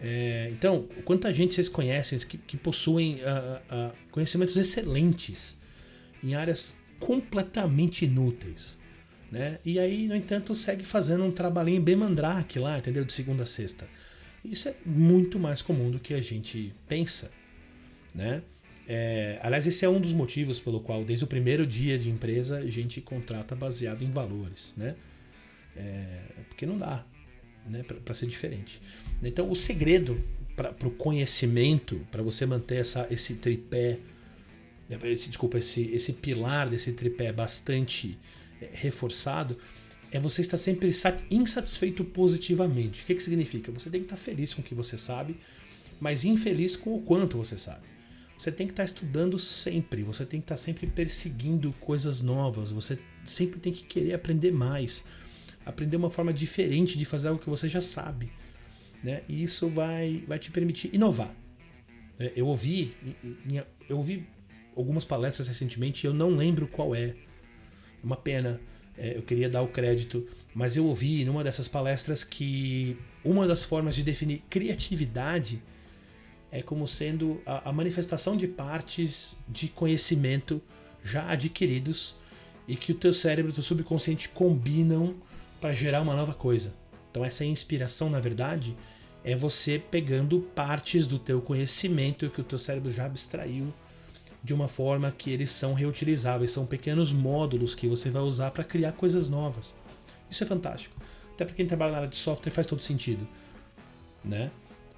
É, 0.01 0.49
então, 0.53 0.89
quanta 1.05 1.33
gente 1.33 1.55
vocês 1.55 1.69
conhecem 1.69 2.19
que, 2.21 2.39
que 2.39 2.57
possuem 2.57 3.17
uh, 3.17 3.19
uh, 3.19 3.93
conhecimentos 4.11 4.57
excelentes 4.57 5.59
em 6.23 6.35
áreas 6.35 6.75
completamente 6.99 8.05
inúteis. 8.05 8.77
Né? 9.31 9.59
E 9.65 9.79
aí, 9.79 10.07
no 10.09 10.15
entanto, 10.15 10.55
segue 10.55 10.85
fazendo 10.85 11.25
um 11.25 11.33
trabalhinho 11.33 11.83
bem 11.83 11.97
mandrake 11.97 12.59
lá, 12.59 12.79
entendeu? 12.79 13.05
De 13.05 13.13
segunda 13.13 13.43
a 13.43 13.47
sexta. 13.47 13.87
Isso 14.45 14.69
é 14.69 14.75
muito 14.85 15.39
mais 15.39 15.61
comum 15.61 15.91
do 15.91 15.99
que 15.99 16.15
a 16.15 16.21
gente 16.21 16.73
pensa. 16.89 17.33
Né? 18.15 18.43
É, 18.89 19.39
aliás, 19.43 19.67
esse 19.67 19.85
é 19.85 19.89
um 19.89 20.01
dos 20.01 20.13
motivos 20.13 20.61
pelo 20.61 20.81
qual, 20.81 21.05
desde 21.05 21.25
o 21.25 21.27
primeiro 21.27 21.67
dia 21.67 21.99
de 21.99 22.09
empresa, 22.09 22.59
a 22.59 22.71
gente 22.71 23.01
contrata 23.01 23.57
baseado 23.57 24.03
em 24.03 24.11
valores. 24.11 24.73
Né? 24.77 24.95
É, 25.77 26.21
porque 26.49 26.65
não 26.65 26.77
dá 26.77 27.05
né? 27.69 27.83
para 27.83 28.15
ser 28.15 28.27
diferente. 28.27 28.81
Então, 29.23 29.51
o 29.51 29.57
segredo 29.57 30.23
para 30.55 30.89
o 30.89 30.91
conhecimento, 30.91 32.07
para 32.11 32.23
você 32.23 32.47
manter 32.47 32.77
essa, 32.77 33.07
esse 33.11 33.37
tripé, 33.37 33.99
esse, 35.05 35.29
desculpa, 35.29 35.59
esse, 35.59 35.83
esse 35.91 36.15
pilar 36.15 36.69
desse 36.69 36.93
tripé 36.93 37.33
bastante 37.33 38.19
é, 38.61 38.71
reforçado, 38.73 39.57
é 40.13 40.21
você 40.21 40.41
estar 40.41 40.57
sempre 40.57 40.93
insatisfeito 41.31 42.05
positivamente. 42.05 43.03
O 43.03 43.07
que, 43.07 43.15
que 43.15 43.23
significa? 43.23 43.73
Você 43.73 43.91
tem 43.91 44.01
que 44.01 44.07
estar 44.07 44.17
feliz 44.17 44.55
com 44.55 44.63
o 44.63 44.65
que 44.65 44.75
você 44.75 44.97
sabe, 44.97 45.37
mas 45.99 46.25
infeliz 46.25 46.77
com 46.77 46.95
o 46.95 47.03
quanto 47.03 47.37
você 47.37 47.59
sabe. 47.59 47.85
Você 48.39 48.53
tem 48.53 48.67
que 48.67 48.73
estar 48.73 48.85
estudando 48.85 49.39
sempre, 49.39 50.03
você 50.03 50.25
tem 50.25 50.41
que 50.41 50.45
estar 50.45 50.59
sempre 50.59 50.87
perseguindo 50.87 51.73
coisas 51.81 52.21
novas, 52.21 52.71
você 52.71 52.99
sempre 53.25 53.59
tem 53.59 53.73
que 53.73 53.83
querer 53.85 54.13
aprender 54.13 54.53
mais, 54.53 55.05
aprender 55.65 55.97
uma 55.97 56.11
forma 56.11 56.33
diferente 56.33 56.99
de 56.99 57.05
fazer 57.05 57.29
algo 57.29 57.41
que 57.41 57.49
você 57.49 57.69
já 57.69 57.81
sabe. 57.81 58.31
Né? 59.03 59.23
E 59.29 59.43
isso 59.43 59.69
vai, 59.71 60.23
vai 60.27 60.39
te 60.39 60.51
permitir 60.51 60.95
inovar. 60.95 61.35
É, 62.19 62.33
eu 62.37 62.47
ouvi, 62.47 62.95
eu 63.89 63.97
ouvi 63.97 64.27
algumas 64.77 65.05
palestras 65.05 65.49
recentemente 65.49 66.05
e 66.05 66.07
eu 66.07 66.15
não 66.15 66.37
lembro 66.37 66.69
qual 66.69 66.95
é. 66.95 67.09
É 67.09 67.17
uma 68.05 68.17
pena 68.17 68.61
é, 68.97 69.17
eu 69.17 69.23
queria 69.23 69.49
dar 69.49 69.63
o 69.63 69.69
crédito, 69.69 70.27
mas 70.55 70.77
eu 70.77 70.87
ouvi 70.87 71.25
numa 71.25 71.45
dessas 71.45 71.69
palestras 71.69 72.25
que 72.25 72.97
uma 73.25 73.47
das 73.47 73.65
formas 73.65 73.95
de 73.95 74.03
definir 74.03 74.43
criatividade 74.49 75.63
é 76.51 76.63
como 76.63 76.87
sendo 76.87 77.41
a, 77.45 77.69
a 77.71 77.73
manifestação 77.73 78.37
de 78.37 78.47
partes 78.47 79.37
de 79.49 79.69
conhecimento 79.69 80.63
já 81.03 81.29
adquiridos 81.31 82.17
e 82.67 82.77
que 82.77 82.93
o 82.93 82.95
teu 82.95 83.13
cérebro 83.13 83.51
e 83.51 83.53
o 83.53 83.55
teu 83.55 83.63
subconsciente 83.63 84.29
combinam 84.29 85.15
para 85.61 85.75
gerar 85.75 86.01
uma 86.01 86.15
nova 86.15 86.35
coisa. 86.35 86.75
Então 87.11 87.25
essa 87.25 87.45
inspiração, 87.45 88.09
na 88.09 88.21
verdade, 88.21 88.77
é 89.25 89.37
você 89.37 89.79
pegando 89.79 90.41
partes 90.55 91.07
do 91.07 91.19
teu 91.19 91.41
conhecimento 91.41 92.31
que 92.31 92.41
o 92.41 92.45
teu 92.45 92.59
cérebro 92.59 92.91
já 92.91 93.07
abstraiu 93.07 93.73
de 94.47 94.55
uma 94.55 94.69
forma 94.69 95.11
que 95.11 95.29
eles 95.31 95.51
são 95.51 95.75
reutilizáveis, 95.75 96.53
são 96.53 96.65
pequenos 96.65 97.13
módulos 97.13 97.75
que 97.75 97.89
você 97.89 98.11
vai 98.11 98.23
usar 98.23 98.53
para 98.53 98.63
criar 98.63 98.93
coisas 98.93 99.29
novas. 99.29 99.75
Isso 100.31 100.45
é 100.45 100.47
fantástico. 100.47 100.95
Até 101.35 101.45
para 101.45 101.53
quem 101.53 101.67
trabalha 101.67 101.91
na 101.91 101.99
área 101.99 102.09
de 102.09 102.15
software 102.15 102.53
faz 102.53 102.65
todo 102.65 102.81
sentido, 102.81 103.27
né? 104.25 104.53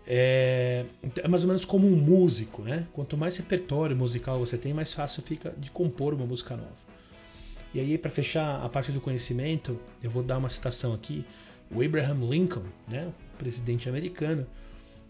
É, 0.07 0.85
é, 1.17 1.29
mais 1.29 1.45
ou 1.45 1.49
menos 1.49 1.65
como 1.65 1.87
um 1.87 1.97
músico, 1.97 2.61
né? 2.61 2.87
Quanto 2.93 3.17
mais 3.17 3.39
repertório 3.39 3.97
musical 3.97 4.39
você 4.39 4.59
tem, 4.59 4.75
mais 4.75 4.93
fácil 4.93 5.23
fica 5.23 5.55
de 5.57 5.71
compor 5.71 6.13
uma 6.13 6.27
música 6.27 6.55
nova. 6.55 6.99
E 7.73 7.81
aí, 7.81 7.97
para 7.97 8.11
fechar 8.11 8.63
a 8.63 8.69
parte 8.69 8.93
do 8.93 9.01
conhecimento, 9.01 9.81
eu 10.03 10.11
vou 10.11 10.23
dar 10.23 10.37
uma 10.37 10.51
citação 10.51 10.93
aqui. 10.93 11.25
O 11.71 11.83
Abraham 11.83 12.29
Lincoln, 12.29 12.65
né, 12.87 13.11
o 13.35 13.39
presidente 13.39 13.89
americano, 13.89 14.47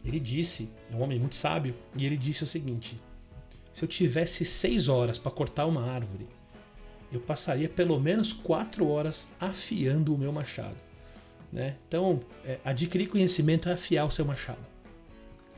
ele 0.05 0.21
disse, 0.21 0.71
é 0.93 0.95
um 0.95 1.03
homem 1.03 1.19
muito 1.19 1.35
sábio, 1.35 1.75
e 1.97 2.07
ele 2.07 2.17
disse 2.17 2.45
o 2.45 2.47
seguinte: 2.47 3.01
se 3.73 3.85
eu 3.85 3.89
tivesse 3.89 4.45
seis 4.45 4.89
horas 4.89 5.19
para 5.19 5.31
cortar 5.31 5.67
uma 5.67 5.85
árvore, 5.85 6.29
eu 7.13 7.21
passaria 7.21 7.69
pelo 7.69 7.99
menos 7.99 8.33
quatro 8.33 8.87
horas 8.89 9.33
afiando 9.41 10.15
o 10.15 10.19
meu 10.19 10.33
machado. 10.33 10.77
Né? 11.53 11.77
Então, 11.87 12.21
é, 12.45 12.59
adquirir 12.65 13.09
conhecimento 13.09 13.69
é 13.69 13.73
afiar 13.73 14.07
o 14.07 14.11
seu 14.11 14.25
machado. 14.25 14.67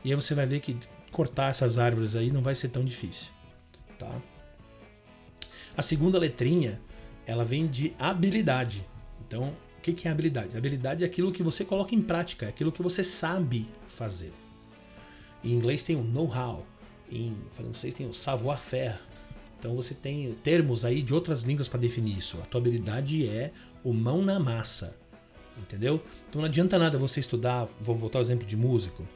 E 0.03 0.09
aí 0.09 0.15
você 0.15 0.33
vai 0.33 0.45
ver 0.45 0.61
que 0.61 0.77
cortar 1.11 1.49
essas 1.49 1.77
árvores 1.77 2.15
aí 2.15 2.31
não 2.31 2.41
vai 2.41 2.55
ser 2.55 2.69
tão 2.69 2.83
difícil. 2.83 3.31
Tá? 3.97 4.21
A 5.75 5.81
segunda 5.81 6.17
letrinha, 6.17 6.81
ela 7.25 7.43
vem 7.43 7.67
de 7.67 7.93
habilidade. 7.99 8.85
Então, 9.27 9.55
o 9.77 9.81
que 9.81 10.07
é 10.07 10.11
habilidade? 10.11 10.55
Habilidade 10.55 11.03
é 11.03 11.05
aquilo 11.05 11.31
que 11.31 11.43
você 11.43 11.65
coloca 11.65 11.95
em 11.95 12.01
prática, 12.01 12.45
é 12.45 12.49
aquilo 12.49 12.71
que 12.71 12.81
você 12.81 13.03
sabe 13.03 13.67
fazer. 13.87 14.33
Em 15.43 15.51
inglês 15.51 15.83
tem 15.83 15.95
o 15.95 16.03
know-how. 16.03 16.65
Em 17.11 17.35
francês 17.51 17.93
tem 17.93 18.07
o 18.07 18.13
savoir-faire. 18.13 18.97
Então 19.59 19.75
você 19.75 19.93
tem 19.93 20.33
termos 20.43 20.85
aí 20.85 21.01
de 21.01 21.13
outras 21.13 21.41
línguas 21.41 21.67
para 21.67 21.79
definir 21.79 22.17
isso. 22.17 22.39
A 22.41 22.45
tua 22.45 22.59
habilidade 22.59 23.27
é 23.27 23.51
o 23.83 23.93
mão 23.93 24.21
na 24.21 24.39
massa. 24.39 24.97
Entendeu? 25.57 26.01
Então 26.29 26.41
não 26.41 26.47
adianta 26.47 26.79
nada 26.79 26.97
você 26.97 27.19
estudar, 27.19 27.67
vou 27.79 27.95
voltar 27.95 28.19
ao 28.19 28.23
exemplo 28.23 28.47
de 28.47 28.55
músico, 28.55 29.07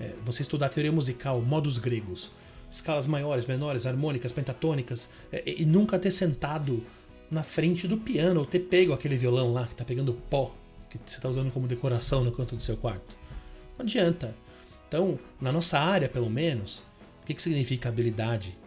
é, 0.00 0.14
você 0.24 0.42
estudar 0.42 0.70
teoria 0.70 0.90
musical, 0.90 1.40
modos 1.40 1.78
gregos, 1.78 2.32
escalas 2.68 3.06
maiores, 3.06 3.46
menores, 3.46 3.86
harmônicas, 3.86 4.32
pentatônicas, 4.32 5.10
é, 5.30 5.44
e 5.46 5.64
nunca 5.66 5.98
ter 5.98 6.10
sentado 6.10 6.82
na 7.30 7.42
frente 7.42 7.86
do 7.86 7.98
piano 7.98 8.40
ou 8.40 8.46
ter 8.46 8.60
pego 8.60 8.92
aquele 8.92 9.16
violão 9.16 9.52
lá 9.52 9.64
que 9.64 9.72
está 9.72 9.84
pegando 9.84 10.14
pó 10.28 10.52
que 10.98 11.10
você 11.10 11.16
está 11.16 11.28
usando 11.28 11.50
como 11.50 11.66
decoração 11.66 12.22
no 12.22 12.32
canto 12.32 12.54
do 12.54 12.62
seu 12.62 12.76
quarto. 12.76 13.16
Não 13.78 13.84
adianta. 13.84 14.34
Então, 14.88 15.18
na 15.40 15.50
nossa 15.50 15.78
área, 15.78 16.08
pelo 16.08 16.28
menos, 16.28 16.82
o 17.22 17.24
que, 17.24 17.34
que 17.34 17.42
significa 17.42 17.88
habilidade? 17.88 18.58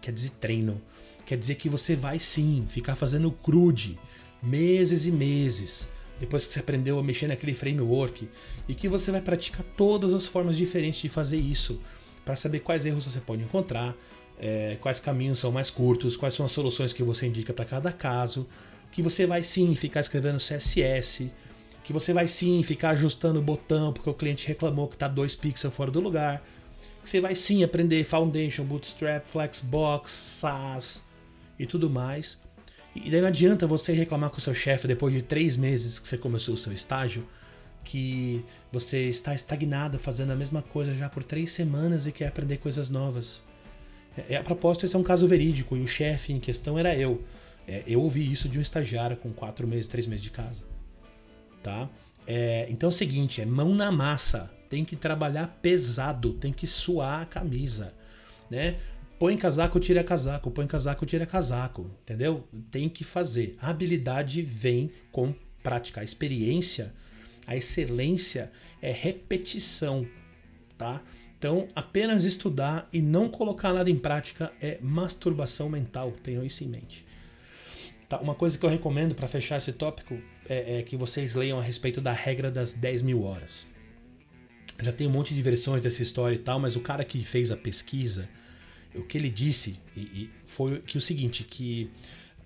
Quer 0.00 0.12
dizer 0.12 0.30
treino. 0.40 0.80
Quer 1.24 1.38
dizer 1.38 1.54
que 1.54 1.68
você 1.68 1.94
vai 1.94 2.18
sim 2.18 2.66
ficar 2.68 2.96
fazendo 2.96 3.30
crude 3.30 3.98
meses 4.42 5.06
e 5.06 5.12
meses 5.12 5.88
depois 6.18 6.46
que 6.46 6.52
você 6.52 6.60
aprendeu 6.60 6.98
a 6.98 7.02
mexer 7.02 7.26
naquele 7.26 7.54
framework 7.54 8.28
e 8.68 8.74
que 8.74 8.88
você 8.88 9.10
vai 9.10 9.20
praticar 9.20 9.64
todas 9.76 10.12
as 10.12 10.26
formas 10.26 10.56
diferentes 10.56 11.00
de 11.00 11.08
fazer 11.08 11.38
isso 11.38 11.80
para 12.24 12.36
saber 12.36 12.60
quais 12.60 12.84
erros 12.84 13.04
você 13.04 13.20
pode 13.20 13.42
encontrar, 13.42 13.94
é, 14.38 14.76
quais 14.80 15.00
caminhos 15.00 15.38
são 15.38 15.50
mais 15.50 15.70
curtos, 15.70 16.16
quais 16.16 16.34
são 16.34 16.46
as 16.46 16.52
soluções 16.52 16.92
que 16.92 17.02
você 17.02 17.26
indica 17.26 17.52
para 17.52 17.64
cada 17.64 17.92
caso, 17.92 18.46
que 18.90 19.02
você 19.02 19.26
vai 19.26 19.42
sim 19.42 19.74
ficar 19.74 20.00
escrevendo 20.00 20.38
CSS, 20.38 21.32
que 21.82 21.92
você 21.92 22.12
vai 22.12 22.26
sim 22.26 22.62
ficar 22.62 22.90
ajustando 22.90 23.38
o 23.38 23.42
botão 23.42 23.92
porque 23.92 24.08
o 24.08 24.14
cliente 24.14 24.46
reclamou 24.46 24.88
que 24.88 24.94
está 24.94 25.08
dois 25.08 25.34
pixels 25.34 25.74
fora 25.74 25.90
do 25.90 26.00
lugar 26.00 26.42
você 27.08 27.20
vai 27.20 27.34
sim 27.34 27.62
aprender 27.62 28.04
Foundation, 28.04 28.64
Bootstrap, 28.64 29.26
Flexbox, 29.26 30.10
SaaS 30.10 31.04
e 31.58 31.66
tudo 31.66 31.90
mais. 31.90 32.38
E 32.94 33.10
daí 33.10 33.20
não 33.20 33.28
adianta 33.28 33.66
você 33.66 33.92
reclamar 33.92 34.30
com 34.30 34.38
o 34.38 34.40
seu 34.40 34.54
chefe 34.54 34.86
depois 34.86 35.12
de 35.12 35.22
três 35.22 35.56
meses 35.56 35.98
que 35.98 36.06
você 36.06 36.16
começou 36.16 36.54
o 36.54 36.58
seu 36.58 36.72
estágio 36.72 37.26
que 37.84 38.44
você 38.72 39.08
está 39.08 39.34
estagnado 39.34 39.98
fazendo 39.98 40.32
a 40.32 40.36
mesma 40.36 40.62
coisa 40.62 40.92
já 40.94 41.08
por 41.08 41.22
três 41.22 41.52
semanas 41.52 42.06
e 42.06 42.12
quer 42.12 42.28
aprender 42.28 42.56
coisas 42.56 42.88
novas. 42.88 43.42
É, 44.28 44.36
a 44.36 44.42
propósito, 44.42 44.86
esse 44.86 44.96
é 44.96 44.98
um 44.98 45.02
caso 45.02 45.28
verídico 45.28 45.76
e 45.76 45.82
o 45.82 45.86
chefe 45.86 46.32
em 46.32 46.40
questão 46.40 46.78
era 46.78 46.96
eu. 46.96 47.22
É, 47.68 47.82
eu 47.86 48.00
ouvi 48.00 48.30
isso 48.30 48.48
de 48.48 48.58
um 48.58 48.62
estagiário 48.62 49.16
com 49.16 49.32
quatro 49.32 49.68
meses, 49.68 49.86
três 49.86 50.06
meses 50.06 50.24
de 50.24 50.30
casa. 50.30 50.62
Tá? 51.62 51.88
É, 52.26 52.66
então 52.70 52.88
é 52.88 52.92
o 52.92 52.96
seguinte, 52.96 53.40
é 53.40 53.46
mão 53.46 53.74
na 53.74 53.92
massa 53.92 54.50
tem 54.74 54.84
que 54.84 54.96
trabalhar 54.96 55.60
pesado, 55.62 56.32
tem 56.32 56.52
que 56.52 56.66
suar 56.66 57.22
a 57.22 57.26
camisa, 57.26 57.94
né? 58.50 58.76
Põe 59.20 59.36
casaco, 59.36 59.78
tira 59.78 60.02
casaco, 60.02 60.50
põe 60.50 60.66
casaco, 60.66 61.06
tira 61.06 61.24
casaco, 61.24 61.88
entendeu? 62.02 62.42
Tem 62.72 62.88
que 62.88 63.04
fazer. 63.04 63.54
A 63.60 63.70
habilidade 63.70 64.42
vem 64.42 64.90
com 65.12 65.32
prática, 65.62 66.00
a 66.00 66.04
experiência, 66.04 66.92
a 67.46 67.54
excelência 67.54 68.50
é 68.82 68.90
repetição, 68.90 70.04
tá? 70.76 71.00
Então, 71.38 71.68
apenas 71.76 72.24
estudar 72.24 72.88
e 72.92 73.00
não 73.00 73.28
colocar 73.28 73.72
nada 73.72 73.88
em 73.88 73.96
prática 73.96 74.52
é 74.60 74.78
masturbação 74.82 75.68
mental, 75.68 76.10
tenham 76.20 76.44
isso 76.44 76.64
em 76.64 76.68
mente. 76.68 77.06
Tá, 78.08 78.18
uma 78.18 78.34
coisa 78.34 78.58
que 78.58 78.66
eu 78.66 78.70
recomendo 78.70 79.14
para 79.14 79.28
fechar 79.28 79.56
esse 79.56 79.74
tópico 79.74 80.18
é, 80.48 80.80
é, 80.80 80.82
que 80.82 80.96
vocês 80.96 81.36
leiam 81.36 81.60
a 81.60 81.62
respeito 81.62 82.00
da 82.00 82.12
regra 82.12 82.50
das 82.50 82.72
10 82.72 83.02
mil 83.02 83.22
horas 83.22 83.72
já 84.80 84.92
tem 84.92 85.06
um 85.06 85.10
monte 85.10 85.34
de 85.34 85.42
versões 85.42 85.82
dessa 85.82 86.02
história 86.02 86.34
e 86.34 86.38
tal, 86.38 86.58
mas 86.58 86.76
o 86.76 86.80
cara 86.80 87.04
que 87.04 87.22
fez 87.24 87.50
a 87.50 87.56
pesquisa, 87.56 88.28
o 88.94 89.02
que 89.02 89.18
ele 89.18 89.30
disse 89.30 89.78
e, 89.96 90.00
e 90.00 90.30
foi 90.44 90.80
que 90.80 90.98
o 90.98 91.00
seguinte, 91.00 91.44
que 91.44 91.90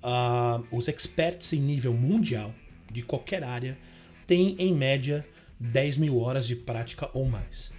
uh, 0.03 0.65
os 0.71 0.89
experts 0.89 1.53
em 1.53 1.61
nível 1.61 1.93
mundial 1.93 2.55
de 2.91 3.03
qualquer 3.03 3.45
área 3.45 3.79
têm 4.27 4.57
em 4.59 4.75
média 4.75 5.27
10 5.59 5.97
mil 5.97 6.19
horas 6.19 6.47
de 6.47 6.57
prática 6.57 7.09
ou 7.13 7.27
mais. 7.27 7.73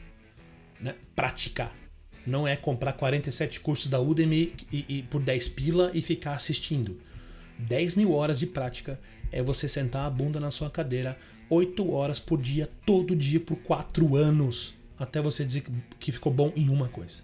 Né? 0.80 0.96
Praticar. 1.16 1.76
Não 2.26 2.48
é 2.48 2.56
comprar 2.56 2.94
47 2.94 3.60
cursos 3.60 3.88
da 3.88 4.00
Udemy 4.00 4.54
e, 4.72 4.86
e 4.88 5.04
por 5.04 5.22
10 5.22 5.50
pila 5.50 5.92
e 5.94 6.02
ficar 6.02 6.34
assistindo. 6.34 7.00
10 7.60 7.96
mil 7.96 8.14
horas 8.14 8.40
de 8.40 8.48
prática 8.48 9.00
é 9.32 9.44
você 9.44 9.68
sentar 9.68 10.06
a 10.06 10.10
bunda 10.10 10.40
na 10.40 10.50
sua 10.50 10.70
cadeira 10.70 11.18
8 11.50 11.92
horas 11.92 12.20
por 12.20 12.42
dia, 12.42 12.70
todo 12.86 13.16
dia, 13.16 13.40
por 13.40 13.58
4 13.58 14.16
anos, 14.16 14.76
até 14.98 15.22
você 15.22 15.44
dizer 15.44 15.64
que 16.00 16.12
ficou 16.12 16.32
bom 16.32 16.54
em 16.56 16.70
uma 16.70 16.88
coisa. 16.88 17.22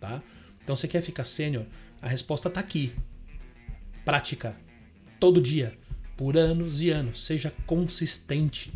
Tá? 0.00 0.22
Então 0.62 0.74
você 0.74 0.88
quer 0.88 1.02
ficar 1.02 1.24
sênior? 1.24 1.64
A 2.00 2.08
resposta 2.08 2.48
está 2.48 2.60
aqui. 2.60 2.94
Prática. 4.04 4.56
Todo 5.20 5.40
dia. 5.40 5.76
Por 6.16 6.36
anos 6.36 6.82
e 6.82 6.90
anos. 6.90 7.24
Seja 7.24 7.52
consistente. 7.66 8.72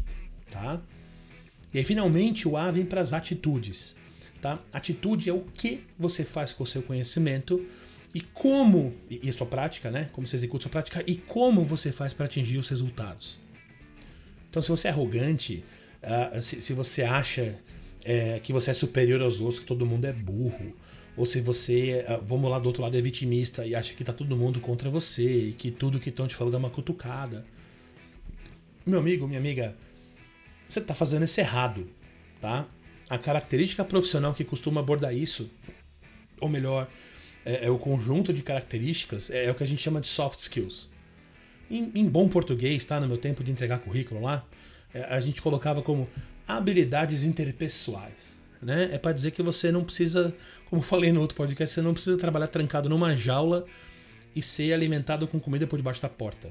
Tá? 0.50 0.80
E 1.72 1.78
aí, 1.78 1.84
finalmente, 1.84 2.46
o 2.48 2.56
A 2.56 2.70
vem 2.70 2.84
para 2.84 3.00
as 3.00 3.12
atitudes. 3.12 3.96
Tá? 4.40 4.58
Atitude 4.72 5.28
é 5.28 5.32
o 5.32 5.40
que 5.40 5.84
você 5.98 6.24
faz 6.24 6.52
com 6.52 6.64
o 6.64 6.66
seu 6.66 6.82
conhecimento 6.82 7.64
e 8.18 8.20
como, 8.34 8.92
e 9.08 9.30
a 9.30 9.32
sua 9.32 9.46
prática, 9.46 9.92
né? 9.92 10.10
Como 10.10 10.26
você 10.26 10.34
executa 10.34 10.62
a 10.62 10.64
sua 10.64 10.72
prática 10.72 11.04
e 11.06 11.14
como 11.14 11.64
você 11.64 11.92
faz 11.92 12.12
para 12.12 12.26
atingir 12.26 12.58
os 12.58 12.68
resultados. 12.68 13.38
Então, 14.50 14.60
se 14.60 14.68
você 14.68 14.88
é 14.88 14.90
arrogante, 14.90 15.62
uh, 16.02 16.42
se, 16.42 16.60
se, 16.60 16.72
você 16.72 17.04
acha 17.04 17.56
é, 18.04 18.40
que 18.40 18.52
você 18.52 18.72
é 18.72 18.74
superior 18.74 19.22
aos 19.22 19.40
outros, 19.40 19.60
que 19.60 19.66
todo 19.66 19.86
mundo 19.86 20.04
é 20.04 20.12
burro, 20.12 20.74
ou 21.16 21.24
se 21.24 21.40
você, 21.40 22.04
uh, 22.08 22.24
vamos 22.26 22.50
lá 22.50 22.58
do 22.58 22.66
outro 22.66 22.82
lado, 22.82 22.98
é 22.98 23.00
vitimista 23.00 23.64
e 23.64 23.72
acha 23.72 23.94
que 23.94 24.02
tá 24.02 24.12
todo 24.12 24.36
mundo 24.36 24.58
contra 24.58 24.90
você 24.90 25.50
e 25.50 25.52
que 25.52 25.70
tudo 25.70 26.00
que 26.00 26.08
estão 26.08 26.26
te 26.26 26.34
falando 26.34 26.54
é 26.54 26.58
uma 26.58 26.70
cutucada. 26.70 27.46
Meu 28.84 28.98
amigo, 28.98 29.28
minha 29.28 29.38
amiga, 29.38 29.76
você 30.68 30.80
está 30.80 30.92
fazendo 30.92 31.24
isso 31.24 31.38
errado, 31.38 31.88
tá? 32.40 32.66
A 33.08 33.16
característica 33.16 33.84
profissional 33.84 34.34
que 34.34 34.42
costuma 34.42 34.80
abordar 34.80 35.14
isso, 35.14 35.48
ou 36.40 36.48
melhor, 36.48 36.88
é, 37.44 37.66
é 37.66 37.70
o 37.70 37.78
conjunto 37.78 38.32
de 38.32 38.42
características, 38.42 39.30
é, 39.30 39.46
é, 39.46 39.50
o 39.50 39.54
que 39.54 39.64
a 39.64 39.66
gente 39.66 39.82
chama 39.82 40.00
de 40.00 40.06
soft 40.06 40.40
skills. 40.40 40.88
Em, 41.70 41.90
em, 41.94 42.08
bom 42.08 42.28
português, 42.28 42.84
tá? 42.84 42.98
No 42.98 43.06
meu 43.06 43.18
tempo 43.18 43.44
de 43.44 43.52
entregar 43.52 43.78
currículo 43.78 44.22
lá, 44.22 44.46
é, 44.92 45.02
a 45.04 45.20
gente 45.20 45.42
colocava 45.42 45.82
como 45.82 46.08
habilidades 46.46 47.24
interpessoais. 47.24 48.36
Né? 48.60 48.90
É 48.92 48.98
para 48.98 49.12
dizer 49.12 49.30
que 49.30 49.42
você 49.42 49.70
não 49.70 49.84
precisa, 49.84 50.34
como 50.68 50.82
falei 50.82 51.12
no 51.12 51.20
outro 51.20 51.36
podcast, 51.36 51.74
você 51.74 51.82
não 51.82 51.92
precisa 51.92 52.16
trabalhar 52.18 52.48
trancado 52.48 52.88
numa 52.88 53.14
jaula 53.16 53.64
e 54.34 54.42
ser 54.42 54.72
alimentado 54.72 55.28
com 55.28 55.38
comida 55.38 55.66
por 55.66 55.76
debaixo 55.76 56.02
da 56.02 56.08
porta. 56.08 56.50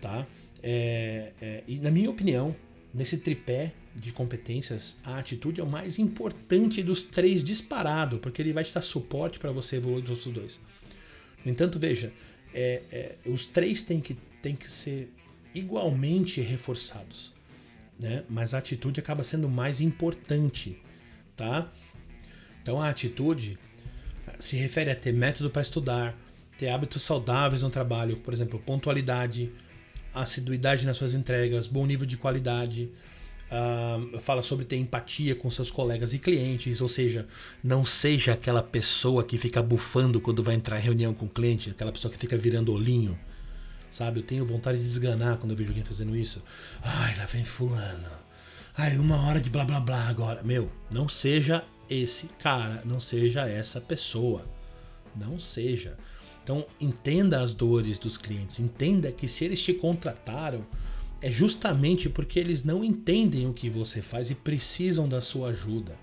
Tá? 0.00 0.26
É, 0.62 1.32
é, 1.40 1.62
e 1.66 1.78
na 1.78 1.90
minha 1.90 2.08
opinião, 2.08 2.54
nesse 2.92 3.18
tripé 3.18 3.72
de 3.94 4.12
competências, 4.12 5.00
a 5.04 5.18
atitude 5.18 5.60
é 5.60 5.64
o 5.64 5.66
mais 5.66 5.98
importante 5.98 6.82
dos 6.82 7.04
três 7.04 7.44
disparado, 7.44 8.18
porque 8.18 8.42
ele 8.42 8.52
vai 8.52 8.64
te 8.64 8.74
dar 8.74 8.82
suporte 8.82 9.38
para 9.38 9.52
você 9.52 9.76
evoluir 9.76 10.02
dos 10.02 10.10
outros 10.10 10.34
dois. 10.34 10.60
No 11.44 11.50
entanto, 11.50 11.78
veja, 11.78 12.12
é, 12.52 12.82
é, 12.90 13.16
os 13.26 13.46
três 13.46 13.82
têm 13.84 14.00
que, 14.00 14.14
têm 14.42 14.56
que 14.56 14.70
ser 14.70 15.12
igualmente 15.54 16.40
reforçados, 16.40 17.32
né? 18.00 18.24
mas 18.28 18.54
a 18.54 18.58
atitude 18.58 18.98
acaba 18.98 19.22
sendo 19.22 19.48
mais 19.48 19.80
importante. 19.80 20.80
Tá? 21.36 21.70
Então 22.62 22.80
a 22.80 22.88
atitude 22.88 23.58
se 24.38 24.56
refere 24.56 24.90
a 24.90 24.96
ter 24.96 25.12
método 25.12 25.50
para 25.50 25.62
estudar, 25.62 26.18
ter 26.58 26.68
hábitos 26.68 27.02
saudáveis 27.02 27.62
no 27.62 27.70
trabalho, 27.70 28.16
por 28.18 28.32
exemplo, 28.32 28.58
pontualidade, 28.58 29.52
assiduidade 30.14 30.86
nas 30.86 30.96
suas 30.96 31.14
entregas, 31.14 31.66
bom 31.66 31.86
nível 31.86 32.06
de 32.06 32.16
qualidade. 32.16 32.90
Fala 34.20 34.42
sobre 34.42 34.64
ter 34.64 34.76
empatia 34.76 35.34
com 35.34 35.50
seus 35.50 35.70
colegas 35.70 36.12
e 36.12 36.18
clientes, 36.18 36.80
ou 36.80 36.88
seja, 36.88 37.26
não 37.62 37.84
seja 37.84 38.32
aquela 38.32 38.62
pessoa 38.62 39.22
que 39.22 39.38
fica 39.38 39.62
bufando 39.62 40.20
quando 40.20 40.42
vai 40.42 40.54
entrar 40.54 40.78
em 40.78 40.82
reunião 40.82 41.14
com 41.14 41.26
o 41.26 41.28
cliente, 41.28 41.70
aquela 41.70 41.92
pessoa 41.92 42.12
que 42.12 42.18
fica 42.18 42.36
virando 42.36 42.72
olhinho, 42.72 43.18
sabe? 43.90 44.20
Eu 44.20 44.24
tenho 44.24 44.44
vontade 44.44 44.78
de 44.78 44.84
desganar 44.84 45.36
quando 45.36 45.52
eu 45.52 45.56
vejo 45.56 45.70
alguém 45.70 45.84
fazendo 45.84 46.16
isso. 46.16 46.42
Ai, 46.82 47.16
lá 47.16 47.26
vem 47.26 47.44
fulano. 47.44 48.08
Ai, 48.76 48.98
uma 48.98 49.24
hora 49.26 49.40
de 49.40 49.48
blá 49.50 49.64
blá 49.64 49.78
blá 49.78 50.08
agora. 50.08 50.42
Meu, 50.42 50.68
não 50.90 51.08
seja 51.08 51.62
esse 51.88 52.28
cara, 52.40 52.82
não 52.84 52.98
seja 52.98 53.48
essa 53.48 53.80
pessoa. 53.80 54.44
Não 55.14 55.38
seja. 55.38 55.96
Então, 56.42 56.66
entenda 56.80 57.40
as 57.40 57.52
dores 57.52 57.98
dos 57.98 58.18
clientes, 58.18 58.58
entenda 58.58 59.12
que 59.12 59.28
se 59.28 59.44
eles 59.44 59.62
te 59.62 59.72
contrataram, 59.72 60.66
é 61.24 61.30
justamente 61.30 62.10
porque 62.10 62.38
eles 62.38 62.64
não 62.64 62.84
entendem 62.84 63.48
o 63.48 63.54
que 63.54 63.70
você 63.70 64.02
faz 64.02 64.30
e 64.30 64.34
precisam 64.34 65.08
da 65.08 65.22
sua 65.22 65.48
ajuda. 65.48 65.96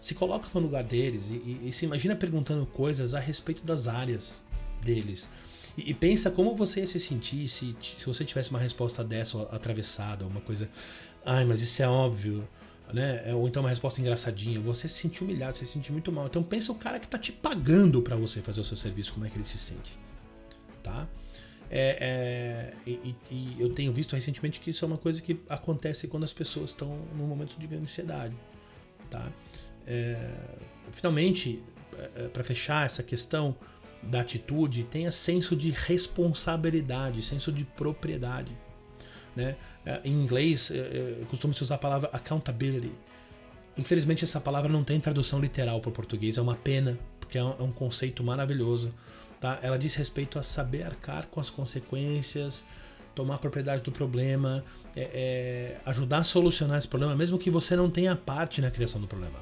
Se 0.00 0.14
coloca 0.14 0.48
no 0.54 0.60
lugar 0.60 0.82
deles 0.82 1.24
e, 1.30 1.34
e, 1.34 1.68
e 1.68 1.72
se 1.74 1.84
imagina 1.84 2.16
perguntando 2.16 2.64
coisas 2.64 3.12
a 3.12 3.20
respeito 3.20 3.66
das 3.66 3.86
áreas 3.86 4.40
deles. 4.82 5.28
E, 5.76 5.90
e, 5.90 5.94
pensa 5.94 6.30
como 6.30 6.56
você 6.56 6.80
ia 6.80 6.86
se 6.86 6.98
sentir 6.98 7.46
se, 7.48 7.76
se 7.82 8.06
você 8.06 8.24
tivesse 8.24 8.48
uma 8.48 8.58
resposta 8.58 9.04
dessa 9.04 9.42
atravessada, 9.42 10.24
uma 10.24 10.40
coisa. 10.40 10.70
Ai, 11.22 11.44
mas 11.44 11.60
isso 11.60 11.82
é 11.82 11.88
óbvio 11.88 12.48
né? 12.94 13.22
É, 13.26 13.34
ou 13.34 13.46
então 13.46 13.62
uma 13.62 13.68
resposta 13.68 14.00
engraçadinha, 14.00 14.58
você 14.60 14.88
se 14.88 14.94
sente 14.94 15.22
humilhado, 15.22 15.58
você 15.58 15.66
se 15.66 15.72
sente 15.72 15.92
muito 15.92 16.10
mal. 16.10 16.26
Então 16.26 16.42
pensa 16.42 16.72
o 16.72 16.76
cara 16.76 16.98
que 16.98 17.04
está 17.04 17.18
te 17.18 17.30
pagando 17.30 18.00
para 18.00 18.16
você 18.16 18.40
fazer 18.40 18.62
o 18.62 18.64
seu 18.64 18.76
serviço, 18.76 19.12
como 19.12 19.26
é 19.26 19.28
que 19.28 19.36
ele 19.36 19.44
se 19.44 19.58
sente, 19.58 19.98
tá? 20.82 21.06
É, 21.70 22.72
é, 22.86 22.90
e, 22.90 23.14
e, 23.30 23.56
eu 23.58 23.70
tenho 23.70 23.92
visto 23.92 24.14
recentemente 24.14 24.60
que 24.60 24.70
isso 24.70 24.84
é 24.84 24.88
uma 24.88 24.98
coisa 24.98 25.20
que 25.20 25.40
acontece 25.48 26.06
quando 26.06 26.22
as 26.22 26.32
pessoas 26.32 26.70
estão 26.70 26.96
num 27.16 27.26
momento 27.26 27.58
de 27.58 27.74
ansiedade, 27.74 28.34
tá? 29.10 29.28
É, 29.86 30.16
finalmente, 30.92 31.62
é, 31.96 32.24
é, 32.24 32.28
para 32.28 32.44
fechar 32.44 32.86
essa 32.86 33.02
questão 33.02 33.54
da 34.02 34.20
atitude, 34.20 34.84
tenha 34.84 35.10
senso 35.10 35.56
de 35.56 35.70
responsabilidade, 35.70 37.22
senso 37.22 37.50
de 37.50 37.64
propriedade. 37.64 38.56
Né? 39.34 39.56
É, 39.84 40.00
em 40.04 40.12
inglês, 40.12 40.72
costuma-se 41.28 41.62
usar 41.62 41.74
a 41.74 41.78
palavra 41.78 42.10
accountability. 42.12 42.92
Infelizmente, 43.76 44.24
essa 44.24 44.40
palavra 44.40 44.70
não 44.70 44.84
tem 44.84 44.98
tradução 45.00 45.40
literal 45.40 45.80
para 45.80 45.90
o 45.90 45.92
português, 45.92 46.38
é 46.38 46.40
uma 46.40 46.54
pena, 46.54 46.98
porque 47.20 47.36
é 47.36 47.44
um 47.44 47.72
conceito 47.72 48.22
maravilhoso. 48.22 48.94
Tá? 49.46 49.60
Ela 49.62 49.78
diz 49.78 49.94
respeito 49.94 50.40
a 50.40 50.42
saber 50.42 50.82
arcar 50.82 51.28
com 51.28 51.38
as 51.38 51.48
consequências, 51.48 52.66
tomar 53.14 53.38
propriedade 53.38 53.80
do 53.80 53.92
problema, 53.92 54.64
é, 54.96 55.02
é, 55.02 55.80
ajudar 55.86 56.18
a 56.18 56.24
solucionar 56.24 56.78
esse 56.78 56.88
problema, 56.88 57.14
mesmo 57.14 57.38
que 57.38 57.48
você 57.48 57.76
não 57.76 57.88
tenha 57.88 58.16
parte 58.16 58.60
na 58.60 58.72
criação 58.72 59.00
do 59.00 59.06
problema. 59.06 59.38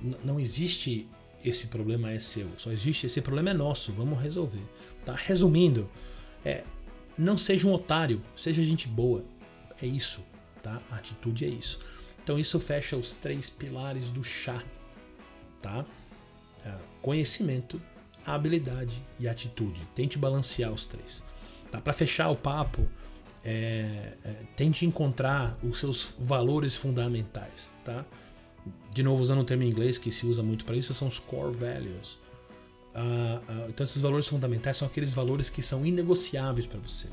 N 0.00 0.16
não 0.24 0.38
existe 0.38 1.08
esse 1.44 1.66
problema 1.66 2.12
é 2.12 2.20
seu, 2.20 2.48
só 2.56 2.70
existe 2.70 3.06
esse 3.06 3.20
problema 3.20 3.50
é 3.50 3.52
nosso, 3.52 3.90
vamos 3.90 4.22
resolver. 4.22 4.62
Tá? 5.04 5.16
Resumindo, 5.16 5.90
é, 6.44 6.62
não 7.18 7.36
seja 7.36 7.66
um 7.66 7.72
otário, 7.72 8.22
seja 8.36 8.62
gente 8.62 8.86
boa. 8.86 9.24
É 9.82 9.86
isso, 9.86 10.24
tá? 10.62 10.80
A 10.88 10.98
atitude 10.98 11.46
é 11.46 11.48
isso. 11.48 11.80
Então 12.22 12.38
isso 12.38 12.60
fecha 12.60 12.96
os 12.96 13.14
três 13.14 13.50
pilares 13.50 14.08
do 14.08 14.22
chá, 14.22 14.62
tá? 15.60 15.84
É, 16.64 16.72
conhecimento, 17.02 17.82
habilidade 18.26 19.02
e 19.18 19.28
atitude. 19.28 19.82
Tente 19.94 20.18
balancear 20.18 20.72
os 20.72 20.86
três. 20.86 21.22
Tá? 21.70 21.80
Para 21.80 21.92
fechar 21.92 22.30
o 22.30 22.36
papo, 22.36 22.86
é, 23.44 24.12
é, 24.24 24.34
tente 24.56 24.84
encontrar 24.84 25.56
os 25.62 25.78
seus 25.78 26.14
valores 26.18 26.74
fundamentais, 26.74 27.72
tá? 27.84 28.04
De 28.90 29.02
novo 29.02 29.22
usando 29.22 29.40
o 29.40 29.44
termo 29.44 29.62
em 29.62 29.68
inglês 29.68 29.98
que 29.98 30.10
se 30.10 30.26
usa 30.26 30.42
muito 30.42 30.64
para 30.64 30.74
isso, 30.74 30.92
são 30.92 31.06
os 31.06 31.18
core 31.20 31.54
values. 31.54 32.18
Uh, 32.92 32.98
uh, 32.98 33.68
então, 33.68 33.84
esses 33.84 34.00
valores 34.00 34.26
fundamentais 34.26 34.78
são 34.78 34.88
aqueles 34.88 35.12
valores 35.12 35.50
que 35.50 35.62
são 35.62 35.84
inegociáveis 35.84 36.66
para 36.66 36.80
você. 36.80 37.08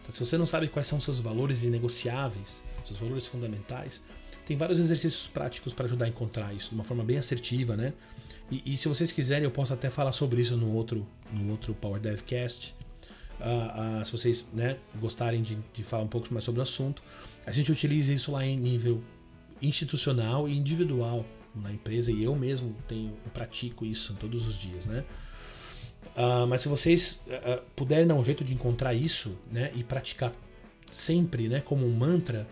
Então, 0.00 0.14
se 0.14 0.24
você 0.24 0.38
não 0.38 0.46
sabe 0.46 0.68
quais 0.68 0.86
são 0.86 1.00
seus 1.00 1.20
valores 1.20 1.62
inegociáveis, 1.62 2.62
seus 2.84 2.98
valores 2.98 3.26
fundamentais, 3.26 4.02
tem 4.50 4.56
vários 4.56 4.80
exercícios 4.80 5.28
práticos 5.28 5.72
para 5.72 5.84
ajudar 5.84 6.06
a 6.06 6.08
encontrar 6.08 6.52
isso 6.52 6.70
de 6.70 6.74
uma 6.74 6.82
forma 6.82 7.04
bem 7.04 7.16
assertiva, 7.16 7.76
né? 7.76 7.92
E, 8.50 8.74
e, 8.74 8.76
se 8.76 8.88
vocês 8.88 9.12
quiserem, 9.12 9.44
eu 9.44 9.50
posso 9.52 9.72
até 9.72 9.88
falar 9.88 10.10
sobre 10.10 10.42
isso 10.42 10.56
no 10.56 10.74
outro, 10.74 11.06
no 11.32 11.52
outro 11.52 11.72
Power 11.72 12.00
Devcast. 12.00 12.74
Uh, 13.38 14.04
se 14.04 14.10
vocês 14.10 14.48
né, 14.52 14.76
gostarem 14.96 15.40
de, 15.40 15.56
de 15.72 15.84
falar 15.84 16.02
um 16.02 16.08
pouco 16.08 16.26
mais 16.34 16.42
sobre 16.42 16.58
o 16.58 16.64
assunto, 16.64 17.00
a 17.46 17.52
gente 17.52 17.70
utiliza 17.70 18.12
isso 18.12 18.32
lá 18.32 18.44
em 18.44 18.58
nível 18.58 19.00
institucional 19.62 20.48
e 20.48 20.58
individual 20.58 21.24
na 21.54 21.72
empresa 21.72 22.10
e 22.10 22.24
eu 22.24 22.34
mesmo 22.34 22.74
tenho, 22.88 23.16
eu 23.24 23.30
pratico 23.30 23.86
isso 23.86 24.16
todos 24.18 24.48
os 24.48 24.58
dias, 24.58 24.86
né? 24.86 25.04
Uh, 26.16 26.44
mas 26.48 26.62
se 26.62 26.68
vocês 26.68 27.22
uh, 27.28 27.62
puderem 27.76 28.04
dar 28.04 28.16
um 28.16 28.24
jeito 28.24 28.42
de 28.42 28.52
encontrar 28.52 28.94
isso, 28.94 29.38
né, 29.48 29.70
e 29.76 29.84
praticar 29.84 30.32
sempre, 30.90 31.48
né, 31.48 31.60
como 31.60 31.86
um 31.86 31.92
mantra, 31.92 32.48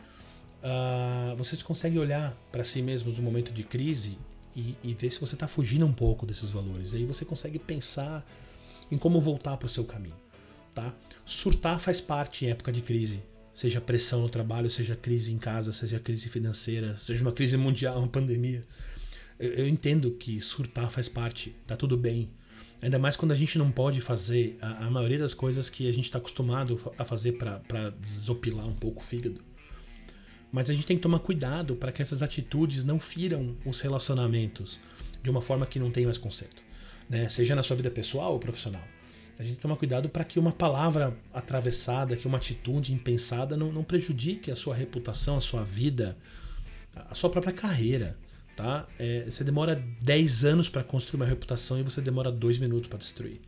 uh, 0.63 1.37
vocês 1.37 1.63
conseguem 1.63 1.99
olhar 1.99 2.37
para 2.51 2.65
si 2.65 2.83
mesmos 2.83 3.17
no 3.17 3.23
momento 3.23 3.53
de 3.53 3.63
crise 3.63 4.19
e, 4.55 4.75
e 4.83 4.95
ver 4.95 5.11
se 5.11 5.21
você 5.21 5.35
está 5.35 5.47
fugindo 5.47 5.87
um 5.87 5.93
pouco 5.93 6.27
desses 6.27 6.51
valores. 6.51 6.95
Aí 6.95 7.05
você 7.05 7.25
consegue 7.25 7.59
pensar 7.59 8.27
em 8.91 8.99
como 8.99 9.21
voltar 9.21 9.57
para 9.57 9.67
o 9.67 9.69
seu 9.69 9.85
caminho, 9.85 10.17
tá? 10.75 10.93
Surtar 11.25 11.79
faz 11.79 12.01
parte 12.01 12.45
em 12.45 12.51
época 12.51 12.73
de 12.73 12.81
crise, 12.81 13.23
seja 13.53 13.81
pressão 13.81 14.23
no 14.23 14.29
trabalho, 14.29 14.71
seja 14.71 14.97
crise 14.97 15.33
em 15.33 15.39
casa, 15.39 15.73
seja 15.73 16.01
crise 16.01 16.29
financeira, 16.29 16.97
seja 16.97 17.23
uma 17.23 17.33
crise 17.33 17.57
mundial, 17.57 17.99
uma 17.99 18.09
pandemia. 18.09 18.67
Eu, 19.39 19.53
eu 19.53 19.69
entendo 19.69 20.11
que 20.13 20.41
surtar 20.41 20.91
faz 20.91 21.09
parte, 21.09 21.55
tá 21.67 21.77
tudo 21.77 21.97
bem. 21.97 22.31
Ainda 22.81 22.99
mais 22.99 23.17
quando 23.17 23.33
a 23.33 23.35
gente 23.35 23.59
não 23.59 23.71
pode 23.71 24.01
fazer 24.01 24.57
a, 24.61 24.87
a 24.87 24.91
maioria 24.91 25.19
das 25.19 25.35
coisas 25.35 25.69
que 25.69 25.89
a 25.89 25.93
gente 25.93 26.05
está 26.05 26.19
acostumado 26.19 26.81
a 26.97 27.05
fazer 27.05 27.33
para 27.33 27.91
desopilar 27.91 28.67
um 28.67 28.75
pouco 28.75 29.01
o 29.01 29.05
fígado. 29.05 29.48
Mas 30.51 30.71
a 30.71 30.75
gente 30.75 30.87
tem 30.87 30.97
que 30.97 31.03
tomar 31.03 31.19
cuidado 31.19 31.77
para 31.77 31.93
que 31.93 32.01
essas 32.01 32.23
atitudes 32.23 32.85
não 32.85 32.99
firam 32.99 33.57
os 33.65 33.81
relacionamentos 33.81 34.81
de 35.23 35.31
uma 35.31 35.43
forma 35.43 35.67
que 35.67 35.79
não 35.79 35.91
tem 35.91 36.05
mais 36.05 36.17
conserto, 36.17 36.63
né? 37.09 37.29
seja 37.29 37.55
na 37.55 37.63
sua 37.63 37.77
vida 37.77 37.91
pessoal 37.91 38.33
ou 38.33 38.39
profissional. 38.39 38.83
A 39.39 39.43
gente 39.43 39.61
tomar 39.61 39.77
cuidado 39.77 40.09
para 40.09 40.25
que 40.25 40.39
uma 40.39 40.51
palavra 40.51 41.17
atravessada, 41.33 42.17
que 42.17 42.27
uma 42.27 42.39
atitude 42.39 42.93
impensada 42.93 43.57
não, 43.57 43.71
não 43.71 43.85
prejudique 43.85 44.51
a 44.51 44.57
sua 44.57 44.75
reputação, 44.75 45.37
a 45.37 45.41
sua 45.41 45.63
vida, 45.63 46.17
a 47.09 47.15
sua 47.15 47.31
própria 47.31 47.53
carreira. 47.53 48.19
Tá? 48.57 48.89
É, 48.99 49.25
você 49.31 49.45
demora 49.45 49.77
10 50.03 50.45
anos 50.45 50.69
para 50.69 50.83
construir 50.83 51.21
uma 51.21 51.27
reputação 51.27 51.79
e 51.79 51.85
você 51.85 52.01
demora 52.01 52.33
2 52.33 52.59
minutos 52.59 52.89
para 52.89 52.99
destruir. 52.99 53.41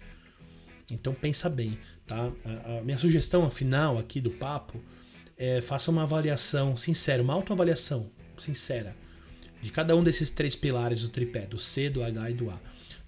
Então 0.88 1.12
pensa 1.12 1.50
bem. 1.50 1.76
Tá? 2.06 2.30
A, 2.44 2.78
a 2.78 2.82
minha 2.82 2.96
sugestão 2.96 3.50
final 3.50 3.98
aqui 3.98 4.20
do 4.20 4.30
papo 4.30 4.80
é 5.40 5.62
faça 5.62 5.90
uma 5.90 6.03
avaliação 6.03 6.76
sincera, 6.76 7.22
uma 7.22 7.33
autoavaliação 7.33 8.11
sincera 8.37 8.94
de 9.62 9.70
cada 9.70 9.96
um 9.96 10.05
desses 10.05 10.29
três 10.31 10.55
pilares 10.55 11.03
do 11.03 11.09
tripé, 11.09 11.46
do 11.46 11.59
C, 11.59 11.88
do 11.88 12.03
H 12.03 12.31
e 12.31 12.35
do 12.35 12.50
A. 12.50 12.61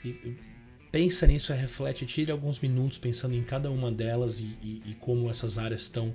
E, 0.03 0.37
pensa 0.90 1.27
nisso, 1.27 1.53
reflete, 1.53 2.07
tire 2.07 2.31
alguns 2.31 2.59
minutos 2.59 2.99
pensando 2.99 3.35
em 3.35 3.42
cada 3.42 3.71
uma 3.71 3.92
delas 3.92 4.40
e, 4.40 4.57
e, 4.62 4.83
e 4.87 4.97
como 4.99 5.31
essas 5.31 5.59
áreas 5.59 5.83
estão 5.83 6.12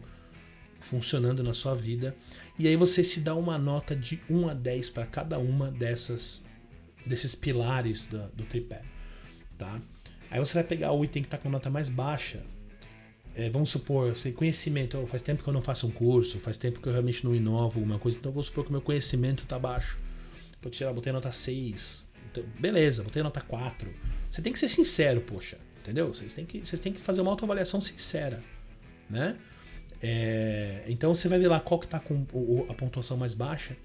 funcionando 0.79 1.43
na 1.43 1.53
sua 1.53 1.75
vida. 1.75 2.15
E 2.57 2.67
aí 2.67 2.75
você 2.75 3.03
se 3.03 3.21
dá 3.21 3.35
uma 3.35 3.57
nota 3.57 3.95
de 3.95 4.19
1 4.29 4.49
a 4.49 4.53
10 4.53 4.89
para 4.89 5.05
cada 5.05 5.37
uma 5.37 5.71
dessas 5.71 6.45
desses 7.05 7.33
pilares 7.33 8.07
do, 8.07 8.27
do 8.29 8.43
tripé, 8.43 8.81
tá? 9.57 9.79
Aí 10.29 10.39
você 10.39 10.55
vai 10.55 10.63
pegar 10.63 10.91
o 10.91 11.05
item 11.05 11.21
que 11.21 11.27
está 11.27 11.37
com 11.37 11.49
nota 11.49 11.69
mais 11.69 11.87
baixa. 11.87 12.43
É, 13.35 13.49
vamos 13.49 13.69
supor, 13.69 14.13
conhecimento. 14.35 15.05
Faz 15.07 15.21
tempo 15.21 15.43
que 15.43 15.49
eu 15.49 15.53
não 15.53 15.61
faço 15.61 15.87
um 15.87 15.91
curso, 15.91 16.39
faz 16.39 16.57
tempo 16.57 16.79
que 16.79 16.87
eu 16.87 16.91
realmente 16.91 17.23
não 17.23 17.35
inovo 17.35 17.79
alguma 17.79 17.99
coisa. 17.99 18.17
Então 18.17 18.31
vamos 18.31 18.47
supor 18.47 18.63
que 18.63 18.69
o 18.69 18.73
meu 18.73 18.81
conhecimento 18.81 19.43
está 19.43 19.59
baixo. 19.59 19.99
Vou 20.61 20.71
tirar, 20.71 20.91
botei 20.93 21.13
nota 21.13 21.31
6. 21.31 22.07
Então, 22.31 22.43
beleza, 22.59 23.03
botei 23.03 23.21
nota 23.21 23.41
4. 23.41 23.93
Você 24.29 24.41
tem 24.41 24.51
que 24.51 24.59
ser 24.59 24.67
sincero, 24.67 25.21
poxa. 25.21 25.57
Entendeu? 25.81 26.13
Vocês 26.13 26.33
têm 26.33 26.45
que, 26.45 26.59
vocês 26.59 26.81
têm 26.81 26.91
que 26.91 26.99
fazer 26.99 27.21
uma 27.21 27.31
autoavaliação 27.31 27.79
sincera. 27.79 28.43
Né? 29.09 29.37
É, 30.01 30.83
então 30.87 31.13
você 31.15 31.27
vai 31.27 31.39
ver 31.39 31.47
lá 31.47 31.59
qual 31.59 31.79
que 31.79 31.85
está 31.85 31.99
com 31.99 32.25
a 32.69 32.73
pontuação 32.73 33.17
mais 33.17 33.33
baixa. 33.33 33.75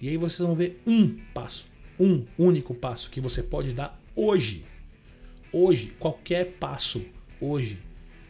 E 0.00 0.08
aí 0.08 0.16
vocês 0.16 0.46
vão 0.46 0.54
ver 0.54 0.80
um 0.86 1.18
passo, 1.34 1.68
um 1.98 2.26
único 2.38 2.74
passo 2.74 3.10
que 3.10 3.20
você 3.20 3.42
pode 3.42 3.72
dar 3.72 4.00
hoje. 4.14 4.64
Hoje, 5.52 5.94
qualquer 5.98 6.52
passo, 6.58 7.04
hoje, 7.40 7.78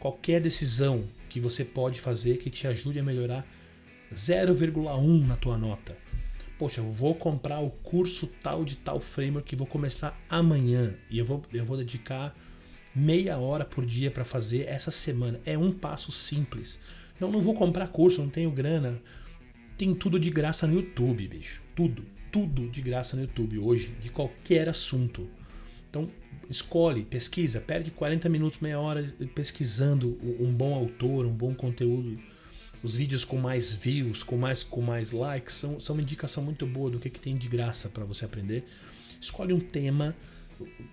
qualquer 0.01 0.41
decisão 0.41 1.07
que 1.29 1.39
você 1.39 1.63
pode 1.63 2.01
fazer 2.01 2.37
que 2.37 2.49
te 2.49 2.65
ajude 2.65 2.97
a 2.97 3.03
melhorar 3.03 3.45
0,1 4.11 5.27
na 5.27 5.35
tua 5.35 5.59
nota. 5.59 5.95
Poxa, 6.57 6.81
eu 6.81 6.91
vou 6.91 7.13
comprar 7.13 7.59
o 7.59 7.69
curso 7.69 8.25
tal 8.41 8.65
de 8.65 8.77
tal 8.77 8.99
framework 8.99 9.47
que 9.47 9.55
vou 9.55 9.67
começar 9.67 10.19
amanhã 10.27 10.95
e 11.07 11.19
eu 11.19 11.25
vou, 11.25 11.43
eu 11.53 11.63
vou 11.63 11.77
dedicar 11.77 12.35
meia 12.95 13.37
hora 13.37 13.63
por 13.63 13.85
dia 13.85 14.09
para 14.09 14.25
fazer 14.25 14.67
essa 14.67 14.89
semana. 14.89 15.39
É 15.45 15.55
um 15.55 15.71
passo 15.71 16.11
simples. 16.11 16.79
Não, 17.19 17.31
não 17.31 17.39
vou 17.39 17.53
comprar 17.53 17.87
curso, 17.87 18.21
não 18.21 18.29
tenho 18.29 18.49
grana. 18.49 18.99
Tem 19.77 19.93
tudo 19.93 20.19
de 20.19 20.31
graça 20.31 20.65
no 20.65 20.73
YouTube, 20.73 21.27
bicho. 21.27 21.61
Tudo, 21.75 22.03
tudo 22.31 22.67
de 22.69 22.81
graça 22.81 23.15
no 23.15 23.21
YouTube 23.21 23.59
hoje, 23.59 23.95
de 24.01 24.09
qualquer 24.09 24.67
assunto. 24.67 25.29
Então, 25.89 26.09
escolhe, 26.51 27.03
pesquisa, 27.03 27.59
perde 27.61 27.91
40 27.91 28.29
minutos, 28.29 28.59
meia 28.59 28.79
hora 28.79 29.03
pesquisando 29.33 30.19
um 30.39 30.53
bom 30.53 30.75
autor, 30.75 31.25
um 31.25 31.33
bom 31.33 31.53
conteúdo. 31.53 32.19
Os 32.83 32.95
vídeos 32.95 33.23
com 33.23 33.37
mais 33.37 33.73
views, 33.73 34.23
com 34.23 34.37
mais, 34.37 34.63
com 34.63 34.81
mais 34.81 35.11
likes, 35.11 35.55
são, 35.55 35.79
são 35.79 35.95
uma 35.95 36.01
indicação 36.01 36.43
muito 36.43 36.65
boa 36.65 36.89
do 36.89 36.99
que, 36.99 37.09
que 37.09 37.19
tem 37.19 37.37
de 37.37 37.47
graça 37.47 37.89
para 37.89 38.05
você 38.05 38.25
aprender. 38.25 38.65
Escolhe 39.19 39.53
um 39.53 39.59
tema 39.59 40.15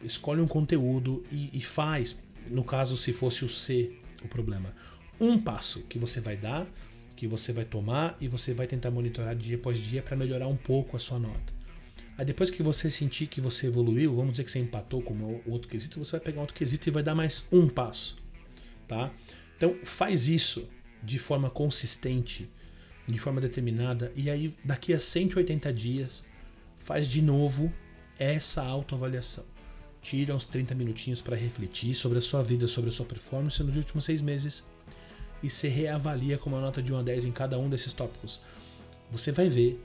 escolhe 0.03 0.41
um 0.41 0.47
conteúdo 0.47 1.25
e, 1.31 1.51
e 1.53 1.61
faz, 1.61 2.23
no 2.49 2.65
caso 2.65 2.97
se 2.97 3.13
fosse 3.13 3.45
o 3.45 3.49
C 3.49 3.93
o 4.23 4.29
problema, 4.29 4.75
um 5.21 5.39
passo 5.39 5.83
que 5.83 5.99
você 5.99 6.21
vai 6.21 6.37
dar, 6.37 6.67
que 7.15 7.27
você 7.27 7.53
vai 7.53 7.65
tomar 7.65 8.17
e 8.21 8.29
você 8.29 8.53
vai 8.53 8.67
tentar 8.67 8.91
monitorar 8.91 9.35
dia 9.35 9.57
após 9.57 9.79
dia 9.79 10.03
para 10.03 10.17
melhorar 10.17 10.49
um 10.49 10.57
pouco 10.57 10.97
a 10.97 11.01
sua 11.01 11.19
nota. 11.19 11.58
Aí 12.19 12.25
depois 12.25 12.51
que 12.51 12.63
você 12.63 12.91
sentir 12.91 13.29
que 13.29 13.41
você 13.41 13.69
evoluiu, 13.69 14.15
vamos 14.15 14.33
dizer 14.33 14.45
que 14.45 14.51
você 14.51 14.59
empatou 14.59 15.01
com 15.01 15.41
outro 15.47 15.69
quesito, 15.69 16.05
você 16.05 16.13
vai 16.13 16.21
pegar 16.21 16.41
outro 16.41 16.55
quesito 16.55 16.89
e 16.89 16.93
vai 16.93 17.03
dar 17.03 17.15
mais 17.15 17.47
um 17.53 17.69
passo, 17.69 18.19
tá? 18.87 19.11
Então 19.57 19.77
faz 19.85 20.27
isso 20.27 20.69
de 21.03 21.19
forma 21.19 21.49
consistente, 21.49 22.51
de 23.07 23.19
forma 23.19 23.41
determinada 23.41 24.13
e 24.17 24.29
aí 24.29 24.55
daqui 24.65 24.93
a 24.93 24.99
180 24.99 25.73
dias 25.73 26.27
faz 26.79 27.09
de 27.09 27.23
novo 27.23 27.73
essa 28.19 28.63
autoavaliação 28.65 29.47
tira 30.01 30.35
uns 30.35 30.45
30 30.45 30.75
minutinhos 30.75 31.21
para 31.21 31.37
refletir 31.37 31.95
sobre 31.95 32.19
a 32.19 32.21
sua 32.21 32.43
vida, 32.43 32.67
sobre 32.67 32.91
a 32.91 32.93
sua 32.93 33.07
performance 33.07 33.63
nos 33.63 33.77
últimos 33.77 34.05
seis 34.05 34.21
meses 34.21 34.65
e 35.43 35.51
se 35.51 35.69
reavalia 35.69 36.39
com 36.39 36.51
uma 36.51 36.61
nota 36.61 36.83
de 36.83 36.93
1 36.93 36.99
a 36.99 37.03
10 37.03 37.27
em 37.27 37.33
cada 37.33 37.59
um 37.59 37.69
desses 37.69 37.93
tópicos. 37.93 38.41
Você 39.11 39.33
vai 39.33 39.49
ver 39.49 39.83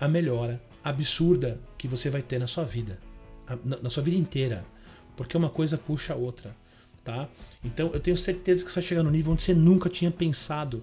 a 0.00 0.08
melhora 0.08 0.60
absurda 0.82 1.60
que 1.76 1.88
você 1.88 2.10
vai 2.10 2.22
ter 2.22 2.38
na 2.38 2.46
sua 2.46 2.64
vida, 2.64 2.98
na 3.64 3.90
sua 3.90 4.02
vida 4.02 4.16
inteira, 4.16 4.64
porque 5.16 5.36
uma 5.36 5.50
coisa 5.50 5.76
puxa 5.76 6.12
a 6.12 6.16
outra, 6.16 6.54
tá? 7.04 7.28
Então 7.64 7.90
eu 7.92 8.00
tenho 8.00 8.16
certeza 8.16 8.64
que 8.64 8.70
você 8.70 8.76
vai 8.76 8.84
chegar 8.84 9.02
no 9.02 9.10
nível 9.10 9.32
onde 9.32 9.42
você 9.42 9.54
nunca 9.54 9.88
tinha 9.88 10.10
pensado, 10.10 10.82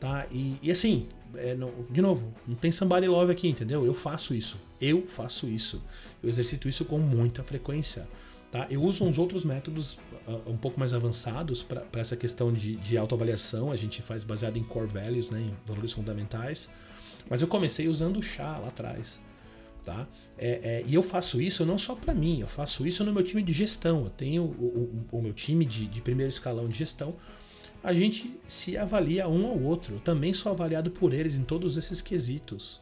tá? 0.00 0.26
E, 0.30 0.56
e 0.62 0.70
assim, 0.70 1.06
é, 1.34 1.54
não, 1.54 1.70
de 1.90 2.00
novo, 2.00 2.32
não 2.46 2.56
tem 2.56 2.72
somebody 2.72 3.06
love 3.06 3.30
aqui, 3.30 3.48
entendeu? 3.48 3.84
Eu 3.84 3.94
faço 3.94 4.34
isso. 4.34 4.58
Eu 4.80 5.06
faço 5.06 5.48
isso. 5.48 5.82
Eu 6.22 6.28
exercito 6.28 6.68
isso 6.68 6.84
com 6.84 6.98
muita 6.98 7.42
frequência. 7.42 8.08
Tá? 8.50 8.66
Eu 8.70 8.82
uso 8.82 9.04
uns 9.04 9.18
outros 9.18 9.44
métodos 9.44 9.98
uh, 10.26 10.50
um 10.50 10.56
pouco 10.56 10.80
mais 10.80 10.94
avançados 10.94 11.62
para 11.62 11.84
essa 11.96 12.16
questão 12.16 12.52
de, 12.52 12.76
de 12.76 12.96
autoavaliação. 12.96 13.70
A 13.70 13.76
gente 13.76 14.00
faz 14.00 14.24
baseado 14.24 14.56
em 14.56 14.62
core 14.62 14.86
values, 14.86 15.28
né, 15.28 15.40
em 15.40 15.52
valores 15.66 15.92
fundamentais. 15.92 16.68
Mas 17.28 17.42
eu 17.42 17.48
comecei 17.48 17.88
usando 17.88 18.18
o 18.18 18.22
chá 18.22 18.58
lá 18.58 18.68
atrás. 18.68 19.20
Tá? 19.84 20.06
É, 20.36 20.48
é, 20.62 20.84
e 20.86 20.94
eu 20.94 21.02
faço 21.02 21.40
isso 21.40 21.64
não 21.64 21.78
só 21.78 21.94
para 21.94 22.12
mim, 22.12 22.40
eu 22.40 22.46
faço 22.46 22.86
isso 22.86 23.02
no 23.04 23.12
meu 23.12 23.22
time 23.22 23.42
de 23.42 23.52
gestão. 23.52 24.04
Eu 24.04 24.10
tenho 24.10 24.42
o, 24.42 25.06
o, 25.12 25.18
o 25.18 25.22
meu 25.22 25.32
time 25.32 25.64
de, 25.64 25.86
de 25.86 26.00
primeiro 26.00 26.32
escalão 26.32 26.68
de 26.68 26.78
gestão 26.78 27.14
a 27.82 27.92
gente 27.92 28.38
se 28.46 28.76
avalia 28.76 29.28
um 29.28 29.46
ao 29.46 29.58
outro. 29.60 29.94
Eu 29.94 30.00
também 30.00 30.34
sou 30.34 30.52
avaliado 30.52 30.90
por 30.90 31.12
eles 31.12 31.36
em 31.36 31.44
todos 31.44 31.76
esses 31.76 32.02
quesitos. 32.02 32.80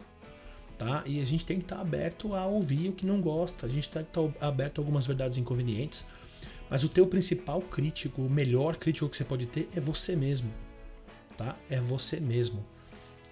Tá? 0.78 1.02
E 1.06 1.20
a 1.20 1.24
gente 1.24 1.44
tem 1.44 1.58
que 1.58 1.64
estar 1.64 1.80
aberto 1.80 2.34
a 2.34 2.46
ouvir 2.46 2.88
o 2.88 2.92
que 2.92 3.06
não 3.06 3.20
gosta. 3.20 3.66
A 3.66 3.68
gente 3.68 3.88
tem 3.88 4.02
que 4.02 4.08
estar 4.08 4.46
aberto 4.46 4.78
a 4.78 4.82
algumas 4.82 5.06
verdades 5.06 5.38
inconvenientes. 5.38 6.06
Mas 6.68 6.82
o 6.82 6.88
teu 6.88 7.06
principal 7.06 7.60
crítico, 7.60 8.22
o 8.22 8.30
melhor 8.30 8.76
crítico 8.76 9.08
que 9.08 9.16
você 9.16 9.24
pode 9.24 9.46
ter 9.46 9.68
é 9.74 9.80
você 9.80 10.16
mesmo. 10.16 10.50
Tá? 11.36 11.56
É 11.70 11.80
você 11.80 12.18
mesmo. 12.18 12.64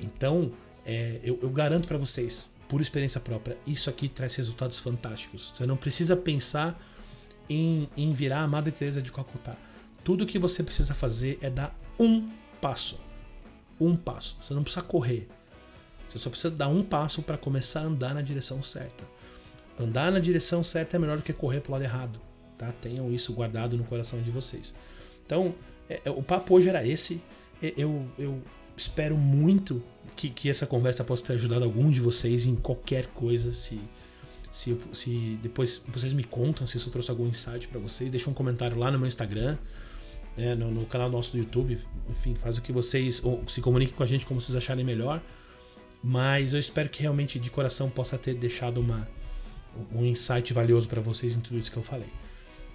Então, 0.01 0.53
é, 0.85 1.21
eu, 1.23 1.39
eu 1.43 1.51
garanto 1.51 1.89
para 1.89 1.99
vocês, 1.99 2.49
por 2.69 2.81
experiência 2.81 3.21
própria, 3.21 3.57
isso 3.67 3.91
aqui 3.91 4.09
traz 4.09 4.35
resultados 4.37 4.79
fantásticos. 4.79 5.53
Você 5.55 5.67
não 5.67 5.77
precisa 5.77 6.17
pensar 6.17 6.81
em, 7.49 7.89
em 7.97 8.13
virar 8.13 8.41
a 8.41 8.49
Madre 8.49 8.73
Teresa 8.73 9.03
de 9.03 9.13
Calcutá 9.13 9.57
tudo 10.05 10.27
que 10.27 10.39
você 10.39 10.63
precisa 10.63 10.95
fazer 10.95 11.39
é 11.41 11.49
dar 11.49 11.75
um 11.99 12.29
passo. 12.61 13.01
Um 13.81 13.97
passo. 13.97 14.37
Você 14.41 14.53
não 14.53 14.63
precisa 14.63 14.85
correr. 14.85 15.27
Você 16.07 16.19
só 16.19 16.31
precisa 16.31 16.55
dar 16.55 16.69
um 16.69 16.85
passo 16.85 17.23
para 17.23 17.39
começar 17.39 17.81
a 17.81 17.85
andar 17.85 18.15
na 18.15 18.21
direção 18.21 18.63
certa. 18.63 19.03
Andar 19.81 20.13
na 20.13 20.21
direção 20.21 20.63
certa 20.63 20.97
é 20.97 21.01
melhor 21.01 21.17
do 21.17 21.23
que 21.23 21.33
correr 21.33 21.61
para 21.61 21.71
o 21.71 21.73
lado 21.73 21.83
errado. 21.83 22.21
Tá? 22.59 22.71
Tenham 22.81 23.11
isso 23.11 23.33
guardado 23.33 23.77
no 23.77 23.85
coração 23.85 24.21
de 24.23 24.31
vocês. 24.31 24.75
Então, 25.27 25.55
é, 25.89 26.03
é, 26.05 26.11
o 26.11 26.23
papo 26.23 26.55
hoje 26.55 26.69
era 26.69 26.87
esse. 26.87 27.23
É, 27.63 27.73
eu, 27.77 28.07
eu 28.19 28.41
espero 28.77 29.17
muito 29.17 29.83
que, 30.17 30.31
que 30.31 30.49
essa 30.49 30.67
conversa 30.67 31.05
possa 31.05 31.27
ter 31.27 31.33
ajudado 31.35 31.65
algum 31.65 31.91
de 31.91 32.01
vocês 32.01 32.47
em 32.47 32.55
qualquer 32.57 33.07
coisa. 33.09 33.53
Se, 33.53 33.81
se, 34.51 34.77
se 34.93 35.39
depois 35.43 35.83
vocês 35.89 36.13
me 36.13 36.25
contam 36.25 36.67
se 36.67 36.77
isso 36.77 36.91
trouxe 36.91 37.11
algum 37.11 37.27
insight 37.27 37.69
para 37.69 37.81
vocês, 37.81 38.11
deixa 38.11 38.31
um 38.31 38.35
comentário 38.35 38.79
lá 38.79 38.91
no 38.91 38.99
meu 38.99 39.09
Instagram 39.09 39.57
né, 40.37 40.55
no, 40.55 40.71
no, 40.71 40.87
canal 40.87 41.09
nosso 41.09 41.33
do 41.33 41.39
YouTube. 41.39 41.79
Enfim, 42.11 42.35
faz 42.35 42.59
o 42.59 42.63
que 42.63 42.73
vocês. 42.73 43.25
Ou 43.25 43.43
se 43.49 43.61
comuniquem 43.61 43.95
com 43.95 44.03
a 44.03 44.07
gente 44.07 44.27
como 44.27 44.41
vocês 44.41 44.57
acharem 44.57 44.85
melhor. 44.85 45.23
Mas 46.03 46.53
eu 46.53 46.61
espero 46.61 46.89
que 46.89 47.01
realmente 47.01 47.39
de 47.39 47.51
coração 47.51 47.89
possa 47.89 48.19
ter 48.19 48.35
deixado 48.35 48.79
uma, 48.79 49.09
um 49.93 50.05
insight 50.05 50.53
valioso 50.53 50.89
para 50.89 51.01
vocês 51.01 51.37
em 51.37 51.41
tudo 51.41 51.59
isso 51.59 51.73
que 51.73 51.79
eu 51.79 51.83
falei. 51.83 52.09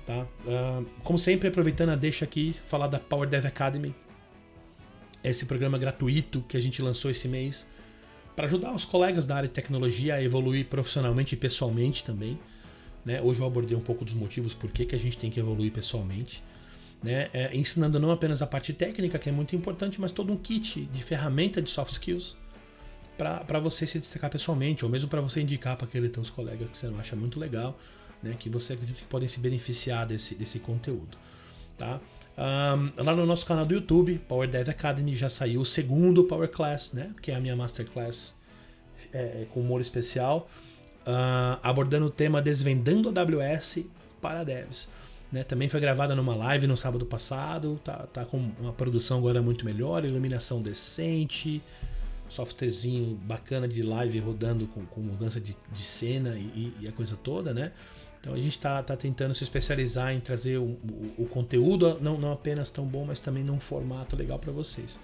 Tá? 0.06 0.26
Uh, 0.46 0.86
como 1.04 1.20
sempre, 1.20 1.48
aproveitando 1.48 1.90
a 1.90 1.96
deixa 1.96 2.26
aqui, 2.26 2.56
falar 2.66 2.88
da 2.88 3.00
Power 3.00 3.30
Dev 3.30 3.46
Academy. 3.46 3.94
Esse 5.24 5.46
programa 5.46 5.78
gratuito 5.78 6.42
que 6.48 6.56
a 6.56 6.60
gente 6.60 6.82
lançou 6.82 7.12
esse 7.12 7.28
mês 7.28 7.68
para 8.36 8.46
ajudar 8.46 8.74
os 8.74 8.86
colegas 8.86 9.28
da 9.28 9.36
área 9.36 9.50
de 9.50 9.54
tecnologia 9.54 10.16
a 10.16 10.24
evoluir 10.24 10.66
profissionalmente 10.68 11.36
e 11.36 11.38
pessoalmente 11.38 12.06
também. 12.06 12.40
Né? 13.04 13.22
Hoje 13.22 13.40
eu 13.40 13.46
abordei 13.46 13.76
um 13.76 13.82
pouco 13.82 14.06
dos 14.06 14.14
motivos 14.14 14.54
por 14.54 14.72
que, 14.72 14.86
que 14.86 14.96
a 14.96 15.00
gente 15.00 15.18
tem 15.18 15.30
que 15.30 15.40
evoluir 15.40 15.74
pessoalmente. 15.74 16.42
Né? 17.04 17.30
É, 17.34 17.54
ensinando 17.54 18.00
não 18.00 18.12
apenas 18.12 18.42
a 18.42 18.48
parte 18.48 18.72
técnica, 18.72 19.20
que 19.20 19.28
é 19.28 19.32
muito 19.32 19.56
importante, 19.58 20.00
mas 20.00 20.14
todo 20.14 20.32
um 20.32 20.38
kit 20.38 20.86
de 20.86 21.04
ferramenta 21.04 21.62
de 21.62 21.70
soft 21.70 21.92
skills 21.92 22.38
para 23.18 23.60
você 23.60 23.86
se 23.86 24.00
destacar 24.00 24.30
pessoalmente, 24.30 24.86
ou 24.86 24.92
mesmo 24.92 25.10
para 25.10 25.20
você 25.20 25.42
indicar 25.42 25.76
para 25.76 25.86
aqueles 25.86 26.10
teus 26.10 26.30
colegas 26.30 26.70
que 26.70 26.78
você 26.78 26.88
não 26.88 26.98
acha 26.98 27.18
muito 27.18 27.38
legal, 27.38 27.78
né? 28.24 28.38
que 28.40 28.50
você 28.50 28.72
acredita 28.72 29.02
que 29.02 29.08
podem 29.08 29.28
se 29.28 29.42
beneficiar 29.42 30.08
desse, 30.08 30.36
desse 30.36 30.60
conteúdo. 30.60 31.18
Tá? 31.78 32.00
Um, 32.40 33.04
lá 33.04 33.14
no 33.14 33.26
nosso 33.26 33.46
canal 33.46 33.66
do 33.66 33.74
YouTube, 33.74 34.18
Power 34.26 34.48
Dev 34.48 34.70
Academy, 34.70 35.14
já 35.14 35.28
saiu 35.28 35.60
o 35.60 35.66
segundo 35.66 36.24
Power 36.24 36.50
Class, 36.50 36.94
né? 36.94 37.12
que 37.22 37.32
é 37.32 37.36
a 37.36 37.40
minha 37.40 37.54
Masterclass 37.54 38.36
é, 39.12 39.46
com 39.54 39.60
humor 39.60 39.82
especial, 39.82 40.50
uh, 41.02 41.60
abordando 41.62 42.06
o 42.06 42.10
tema 42.10 42.42
Desvendando 42.42 43.10
a 43.10 43.22
AWS 43.22 43.80
para 44.22 44.46
devs. 44.46 44.88
Né? 45.30 45.44
Também 45.44 45.68
foi 45.68 45.82
gravada 45.82 46.16
numa 46.16 46.34
live 46.34 46.66
no 46.66 46.78
sábado 46.78 47.06
passado, 47.06 47.78
tá, 47.84 48.08
tá 48.14 48.24
com 48.24 48.52
uma 48.58 48.72
produção 48.72 49.18
agora 49.18 49.42
muito 49.42 49.66
melhor, 49.66 50.06
iluminação 50.06 50.62
decente, 50.62 51.62
softwarezinho 52.30 53.16
bacana 53.16 53.68
de 53.68 53.84
live 53.84 54.18
rodando 54.20 54.66
com, 54.68 54.86
com 54.86 55.02
mudança 55.02 55.42
de, 55.42 55.58
de 55.74 55.84
cena 55.84 56.38
e, 56.38 56.74
e, 56.80 56.88
a 56.88 56.92
coisa 56.92 57.18
toda, 57.22 57.54
né? 57.54 57.74
Então 58.20 58.34
a 58.34 58.38
gente 58.38 58.58
está 58.58 58.84
tá 58.84 58.98
tentando 58.98 59.34
se 59.34 59.44
especializar 59.44 60.14
em 60.14 60.20
trazer 60.20 60.58
o, 60.58 60.64
o, 60.64 61.14
o, 61.20 61.26
conteúdo 61.26 61.98
não, 62.02 62.18
não 62.18 62.32
apenas 62.32 62.70
tão 62.70 62.86
bom, 62.86 63.06
mas 63.06 63.20
também 63.20 63.44
num 63.44 63.60
formato 63.60 64.16
legal 64.16 64.38
para 64.38 64.52
vocês. 64.52 65.00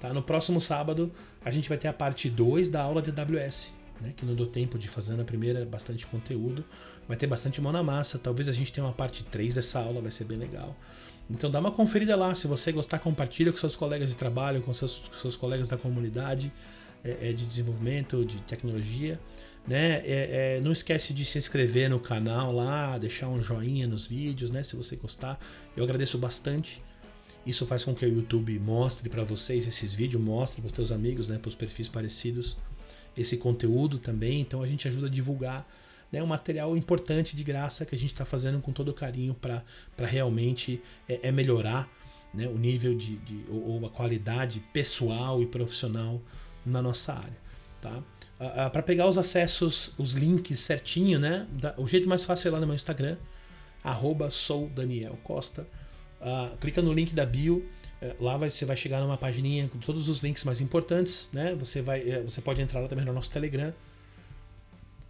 Tá? 0.00 0.12
No 0.12 0.22
próximo 0.22 0.60
sábado 0.60 1.10
a 1.44 1.50
gente 1.50 1.68
vai 1.68 1.78
ter 1.78 1.88
a 1.88 1.92
parte 1.92 2.28
2 2.28 2.68
da 2.68 2.82
aula 2.82 3.00
de 3.00 3.10
AWS, 3.10 3.72
né? 4.00 4.12
que 4.16 4.26
não 4.26 4.34
deu 4.34 4.46
tempo 4.46 4.76
de 4.78 4.88
fazer 4.88 5.14
na 5.14 5.24
primeira 5.24 5.64
bastante 5.64 6.06
conteúdo. 6.06 6.64
Vai 7.06 7.16
ter 7.16 7.26
bastante 7.26 7.60
mão 7.60 7.72
na 7.72 7.82
massa, 7.82 8.18
talvez 8.18 8.48
a 8.48 8.52
gente 8.52 8.72
tenha 8.72 8.86
uma 8.86 8.92
parte 8.92 9.24
3 9.24 9.54
dessa 9.54 9.78
aula, 9.78 10.00
vai 10.00 10.10
ser 10.10 10.24
bem 10.24 10.36
legal. 10.36 10.76
Então 11.30 11.50
dá 11.50 11.60
uma 11.60 11.70
conferida 11.70 12.16
lá, 12.16 12.34
se 12.34 12.46
você 12.46 12.72
gostar, 12.72 12.98
compartilha 12.98 13.52
com 13.52 13.58
seus 13.58 13.76
colegas 13.76 14.08
de 14.08 14.16
trabalho, 14.16 14.62
com 14.62 14.72
seus, 14.72 14.98
com 14.98 15.14
seus 15.14 15.36
colegas 15.36 15.68
da 15.68 15.76
comunidade 15.76 16.52
é, 17.04 17.30
é, 17.30 17.32
de 17.32 17.44
desenvolvimento, 17.44 18.24
de 18.24 18.38
tecnologia. 18.40 19.20
Né? 19.68 19.96
É, 19.96 20.56
é, 20.56 20.60
não 20.62 20.72
esquece 20.72 21.12
de 21.12 21.26
se 21.26 21.36
inscrever 21.36 21.90
no 21.90 22.00
canal 22.00 22.50
lá, 22.50 22.96
deixar 22.96 23.28
um 23.28 23.42
joinha 23.42 23.86
nos 23.86 24.06
vídeos, 24.06 24.50
né? 24.50 24.62
Se 24.62 24.74
você 24.74 24.96
gostar, 24.96 25.38
eu 25.76 25.84
agradeço 25.84 26.16
bastante. 26.16 26.82
Isso 27.44 27.66
faz 27.66 27.84
com 27.84 27.94
que 27.94 28.04
o 28.06 28.08
YouTube 28.08 28.58
mostre 28.60 29.10
para 29.10 29.24
vocês 29.24 29.66
esses 29.66 29.92
vídeos, 29.92 30.22
mostre 30.22 30.62
para 30.62 30.70
os 30.70 30.74
seus 30.74 30.90
amigos, 30.90 31.28
né? 31.28 31.36
Para 31.36 31.50
os 31.50 31.54
perfis 31.54 31.86
parecidos, 31.86 32.56
esse 33.14 33.36
conteúdo 33.36 33.98
também. 33.98 34.40
Então 34.40 34.62
a 34.62 34.66
gente 34.66 34.88
ajuda 34.88 35.06
a 35.06 35.10
divulgar 35.10 35.68
né, 36.10 36.22
um 36.22 36.26
material 36.26 36.74
importante 36.74 37.36
de 37.36 37.44
graça 37.44 37.84
que 37.84 37.94
a 37.94 37.98
gente 37.98 38.12
está 38.12 38.24
fazendo 38.24 38.60
com 38.62 38.72
todo 38.72 38.94
carinho 38.94 39.34
para 39.34 39.62
realmente 40.06 40.80
é, 41.06 41.28
é 41.28 41.32
melhorar 41.32 41.86
né, 42.32 42.46
o 42.48 42.56
nível 42.56 42.96
de, 42.96 43.16
de, 43.18 43.44
ou 43.50 43.84
a 43.84 43.90
qualidade 43.90 44.60
pessoal 44.72 45.42
e 45.42 45.46
profissional 45.46 46.22
na 46.64 46.80
nossa 46.80 47.12
área. 47.12 47.47
Tá? 47.80 48.02
para 48.72 48.82
pegar 48.82 49.08
os 49.08 49.18
acessos, 49.18 49.94
os 49.98 50.12
links 50.12 50.60
certinho, 50.60 51.18
né? 51.18 51.46
o 51.76 51.88
jeito 51.88 52.08
mais 52.08 52.24
fácil 52.24 52.48
é 52.48 52.52
lá 52.52 52.60
no 52.60 52.66
meu 52.66 52.76
Instagram, 52.76 53.16
arroba. 53.82 54.28
Uh, 54.28 56.56
clica 56.58 56.82
no 56.82 56.92
link 56.92 57.14
da 57.14 57.26
bio. 57.26 57.68
Uh, 58.00 58.24
lá 58.24 58.36
vai, 58.36 58.48
você 58.48 58.64
vai 58.64 58.76
chegar 58.76 59.00
numa 59.00 59.16
pagininha 59.16 59.68
com 59.68 59.78
todos 59.78 60.08
os 60.08 60.20
links 60.20 60.44
mais 60.44 60.60
importantes. 60.60 61.28
Né? 61.32 61.54
Você, 61.56 61.82
vai, 61.82 62.00
uh, 62.00 62.30
você 62.30 62.40
pode 62.40 62.62
entrar 62.62 62.80
lá 62.80 62.88
também 62.88 63.04
no 63.04 63.12
nosso 63.12 63.30
Telegram 63.30 63.72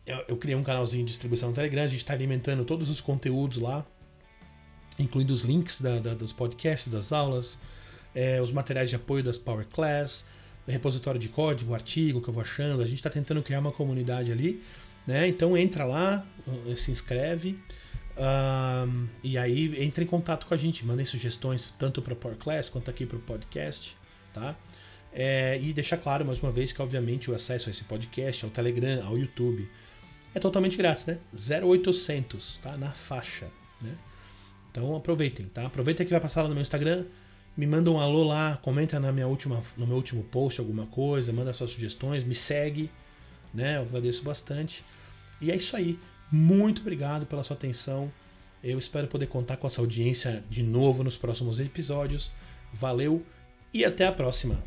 eu, 0.09 0.24
eu 0.28 0.37
criei 0.37 0.57
um 0.57 0.62
canalzinho 0.62 1.04
de 1.04 1.11
distribuição 1.11 1.50
no 1.50 1.54
Telegram, 1.54 1.83
a 1.83 1.87
gente 1.87 1.98
está 1.98 2.14
alimentando 2.14 2.64
todos 2.64 2.88
os 2.88 3.00
conteúdos 3.00 3.59
lá, 3.59 3.87
incluindo 4.98 5.33
os 5.33 5.42
links 5.42 5.81
da, 5.81 5.98
da, 5.98 6.14
dos 6.14 6.33
podcasts, 6.33 6.88
das 6.88 7.12
aulas, 7.12 7.61
é, 8.14 8.40
os 8.40 8.50
materiais 8.50 8.88
de 8.88 8.96
apoio 8.96 9.22
das 9.22 9.37
Power 9.37 9.66
Class, 9.66 10.26
repositório 10.72 11.20
de 11.20 11.28
código, 11.28 11.74
artigo 11.74 12.20
que 12.20 12.28
eu 12.28 12.35
vou 12.35 12.42
achando. 12.42 12.83
A 12.83 12.87
gente 12.87 12.96
está 12.96 13.11
tentando 13.11 13.42
criar 13.42 13.61
uma 13.61 13.72
comunidade 13.72 14.31
ali, 14.31 14.62
né? 15.07 15.26
Então 15.28 15.57
entra 15.57 15.85
lá, 15.85 16.26
uh, 16.46 16.76
se 16.76 16.90
inscreve. 16.90 17.59
Um, 18.18 19.07
e 19.22 19.38
aí 19.38 19.83
entre 19.83 20.04
em 20.04 20.07
contato 20.07 20.46
com 20.46 20.54
a 20.54 20.57
gente, 20.57 20.85
mandem 20.85 21.07
sugestões 21.07 21.72
tanto 21.78 22.02
para 22.02 22.16
Power 22.16 22.37
Class 22.37 22.68
quanto 22.68 22.90
aqui 22.90 23.07
para 23.07 23.16
o 23.16 23.20
podcast, 23.20 23.96
tá? 24.35 24.57
É, 25.12 25.59
e 25.62 25.72
deixar 25.72 25.96
claro 25.96 26.24
mais 26.24 26.42
uma 26.42 26.52
vez 26.52 26.72
que 26.72 26.83
obviamente 26.83 27.31
o 27.31 27.35
acesso 27.35 27.68
a 27.68 27.72
esse 27.72 27.85
podcast, 27.85 28.44
ao 28.44 28.50
Telegram, 28.50 29.07
ao 29.07 29.16
YouTube, 29.16 29.68
é 30.35 30.40
totalmente 30.40 30.76
grátis, 30.76 31.07
né? 31.07 31.18
0800, 31.33 32.59
tá? 32.62 32.76
Na 32.76 32.90
faixa, 32.90 33.46
né? 33.81 33.96
Então 34.70 34.94
aproveitem, 34.94 35.46
tá? 35.46 35.66
Aproveita 35.66 36.04
que 36.04 36.11
vai 36.11 36.20
passar 36.20 36.42
lá 36.42 36.48
no 36.48 36.54
meu 36.54 36.62
Instagram, 36.62 37.04
me 37.59 37.66
manda 37.66 37.90
um 37.90 37.99
alô 37.99 38.23
lá, 38.23 38.57
comenta 38.62 39.01
na 39.01 39.11
minha 39.11 39.27
última, 39.27 39.61
no 39.77 39.85
meu 39.85 39.97
último 39.97 40.23
post 40.23 40.61
alguma 40.61 40.87
coisa, 40.87 41.33
manda 41.33 41.53
suas 41.53 41.73
sugestões, 41.73 42.23
me 42.23 42.33
segue, 42.33 42.88
né? 43.53 43.79
Eu 43.79 43.83
agradeço 43.83 44.23
bastante. 44.23 44.85
E 45.40 45.51
é 45.51 45.57
isso 45.57 45.77
aí. 45.77 45.99
Muito 46.31 46.83
obrigado 46.83 47.27
pela 47.27 47.42
sua 47.42 47.57
atenção. 47.57 48.12
Eu 48.62 48.79
espero 48.79 49.09
poder 49.09 49.27
contar 49.27 49.57
com 49.57 49.66
essa 49.66 49.81
audiência 49.81 50.44
de 50.49 50.62
novo 50.62 51.03
nos 51.03 51.16
próximos 51.16 51.59
episódios. 51.59 52.31
Valeu 52.73 53.27
e 53.75 53.85
até 53.85 54.07
a 54.07 54.12
próxima. 54.12 54.62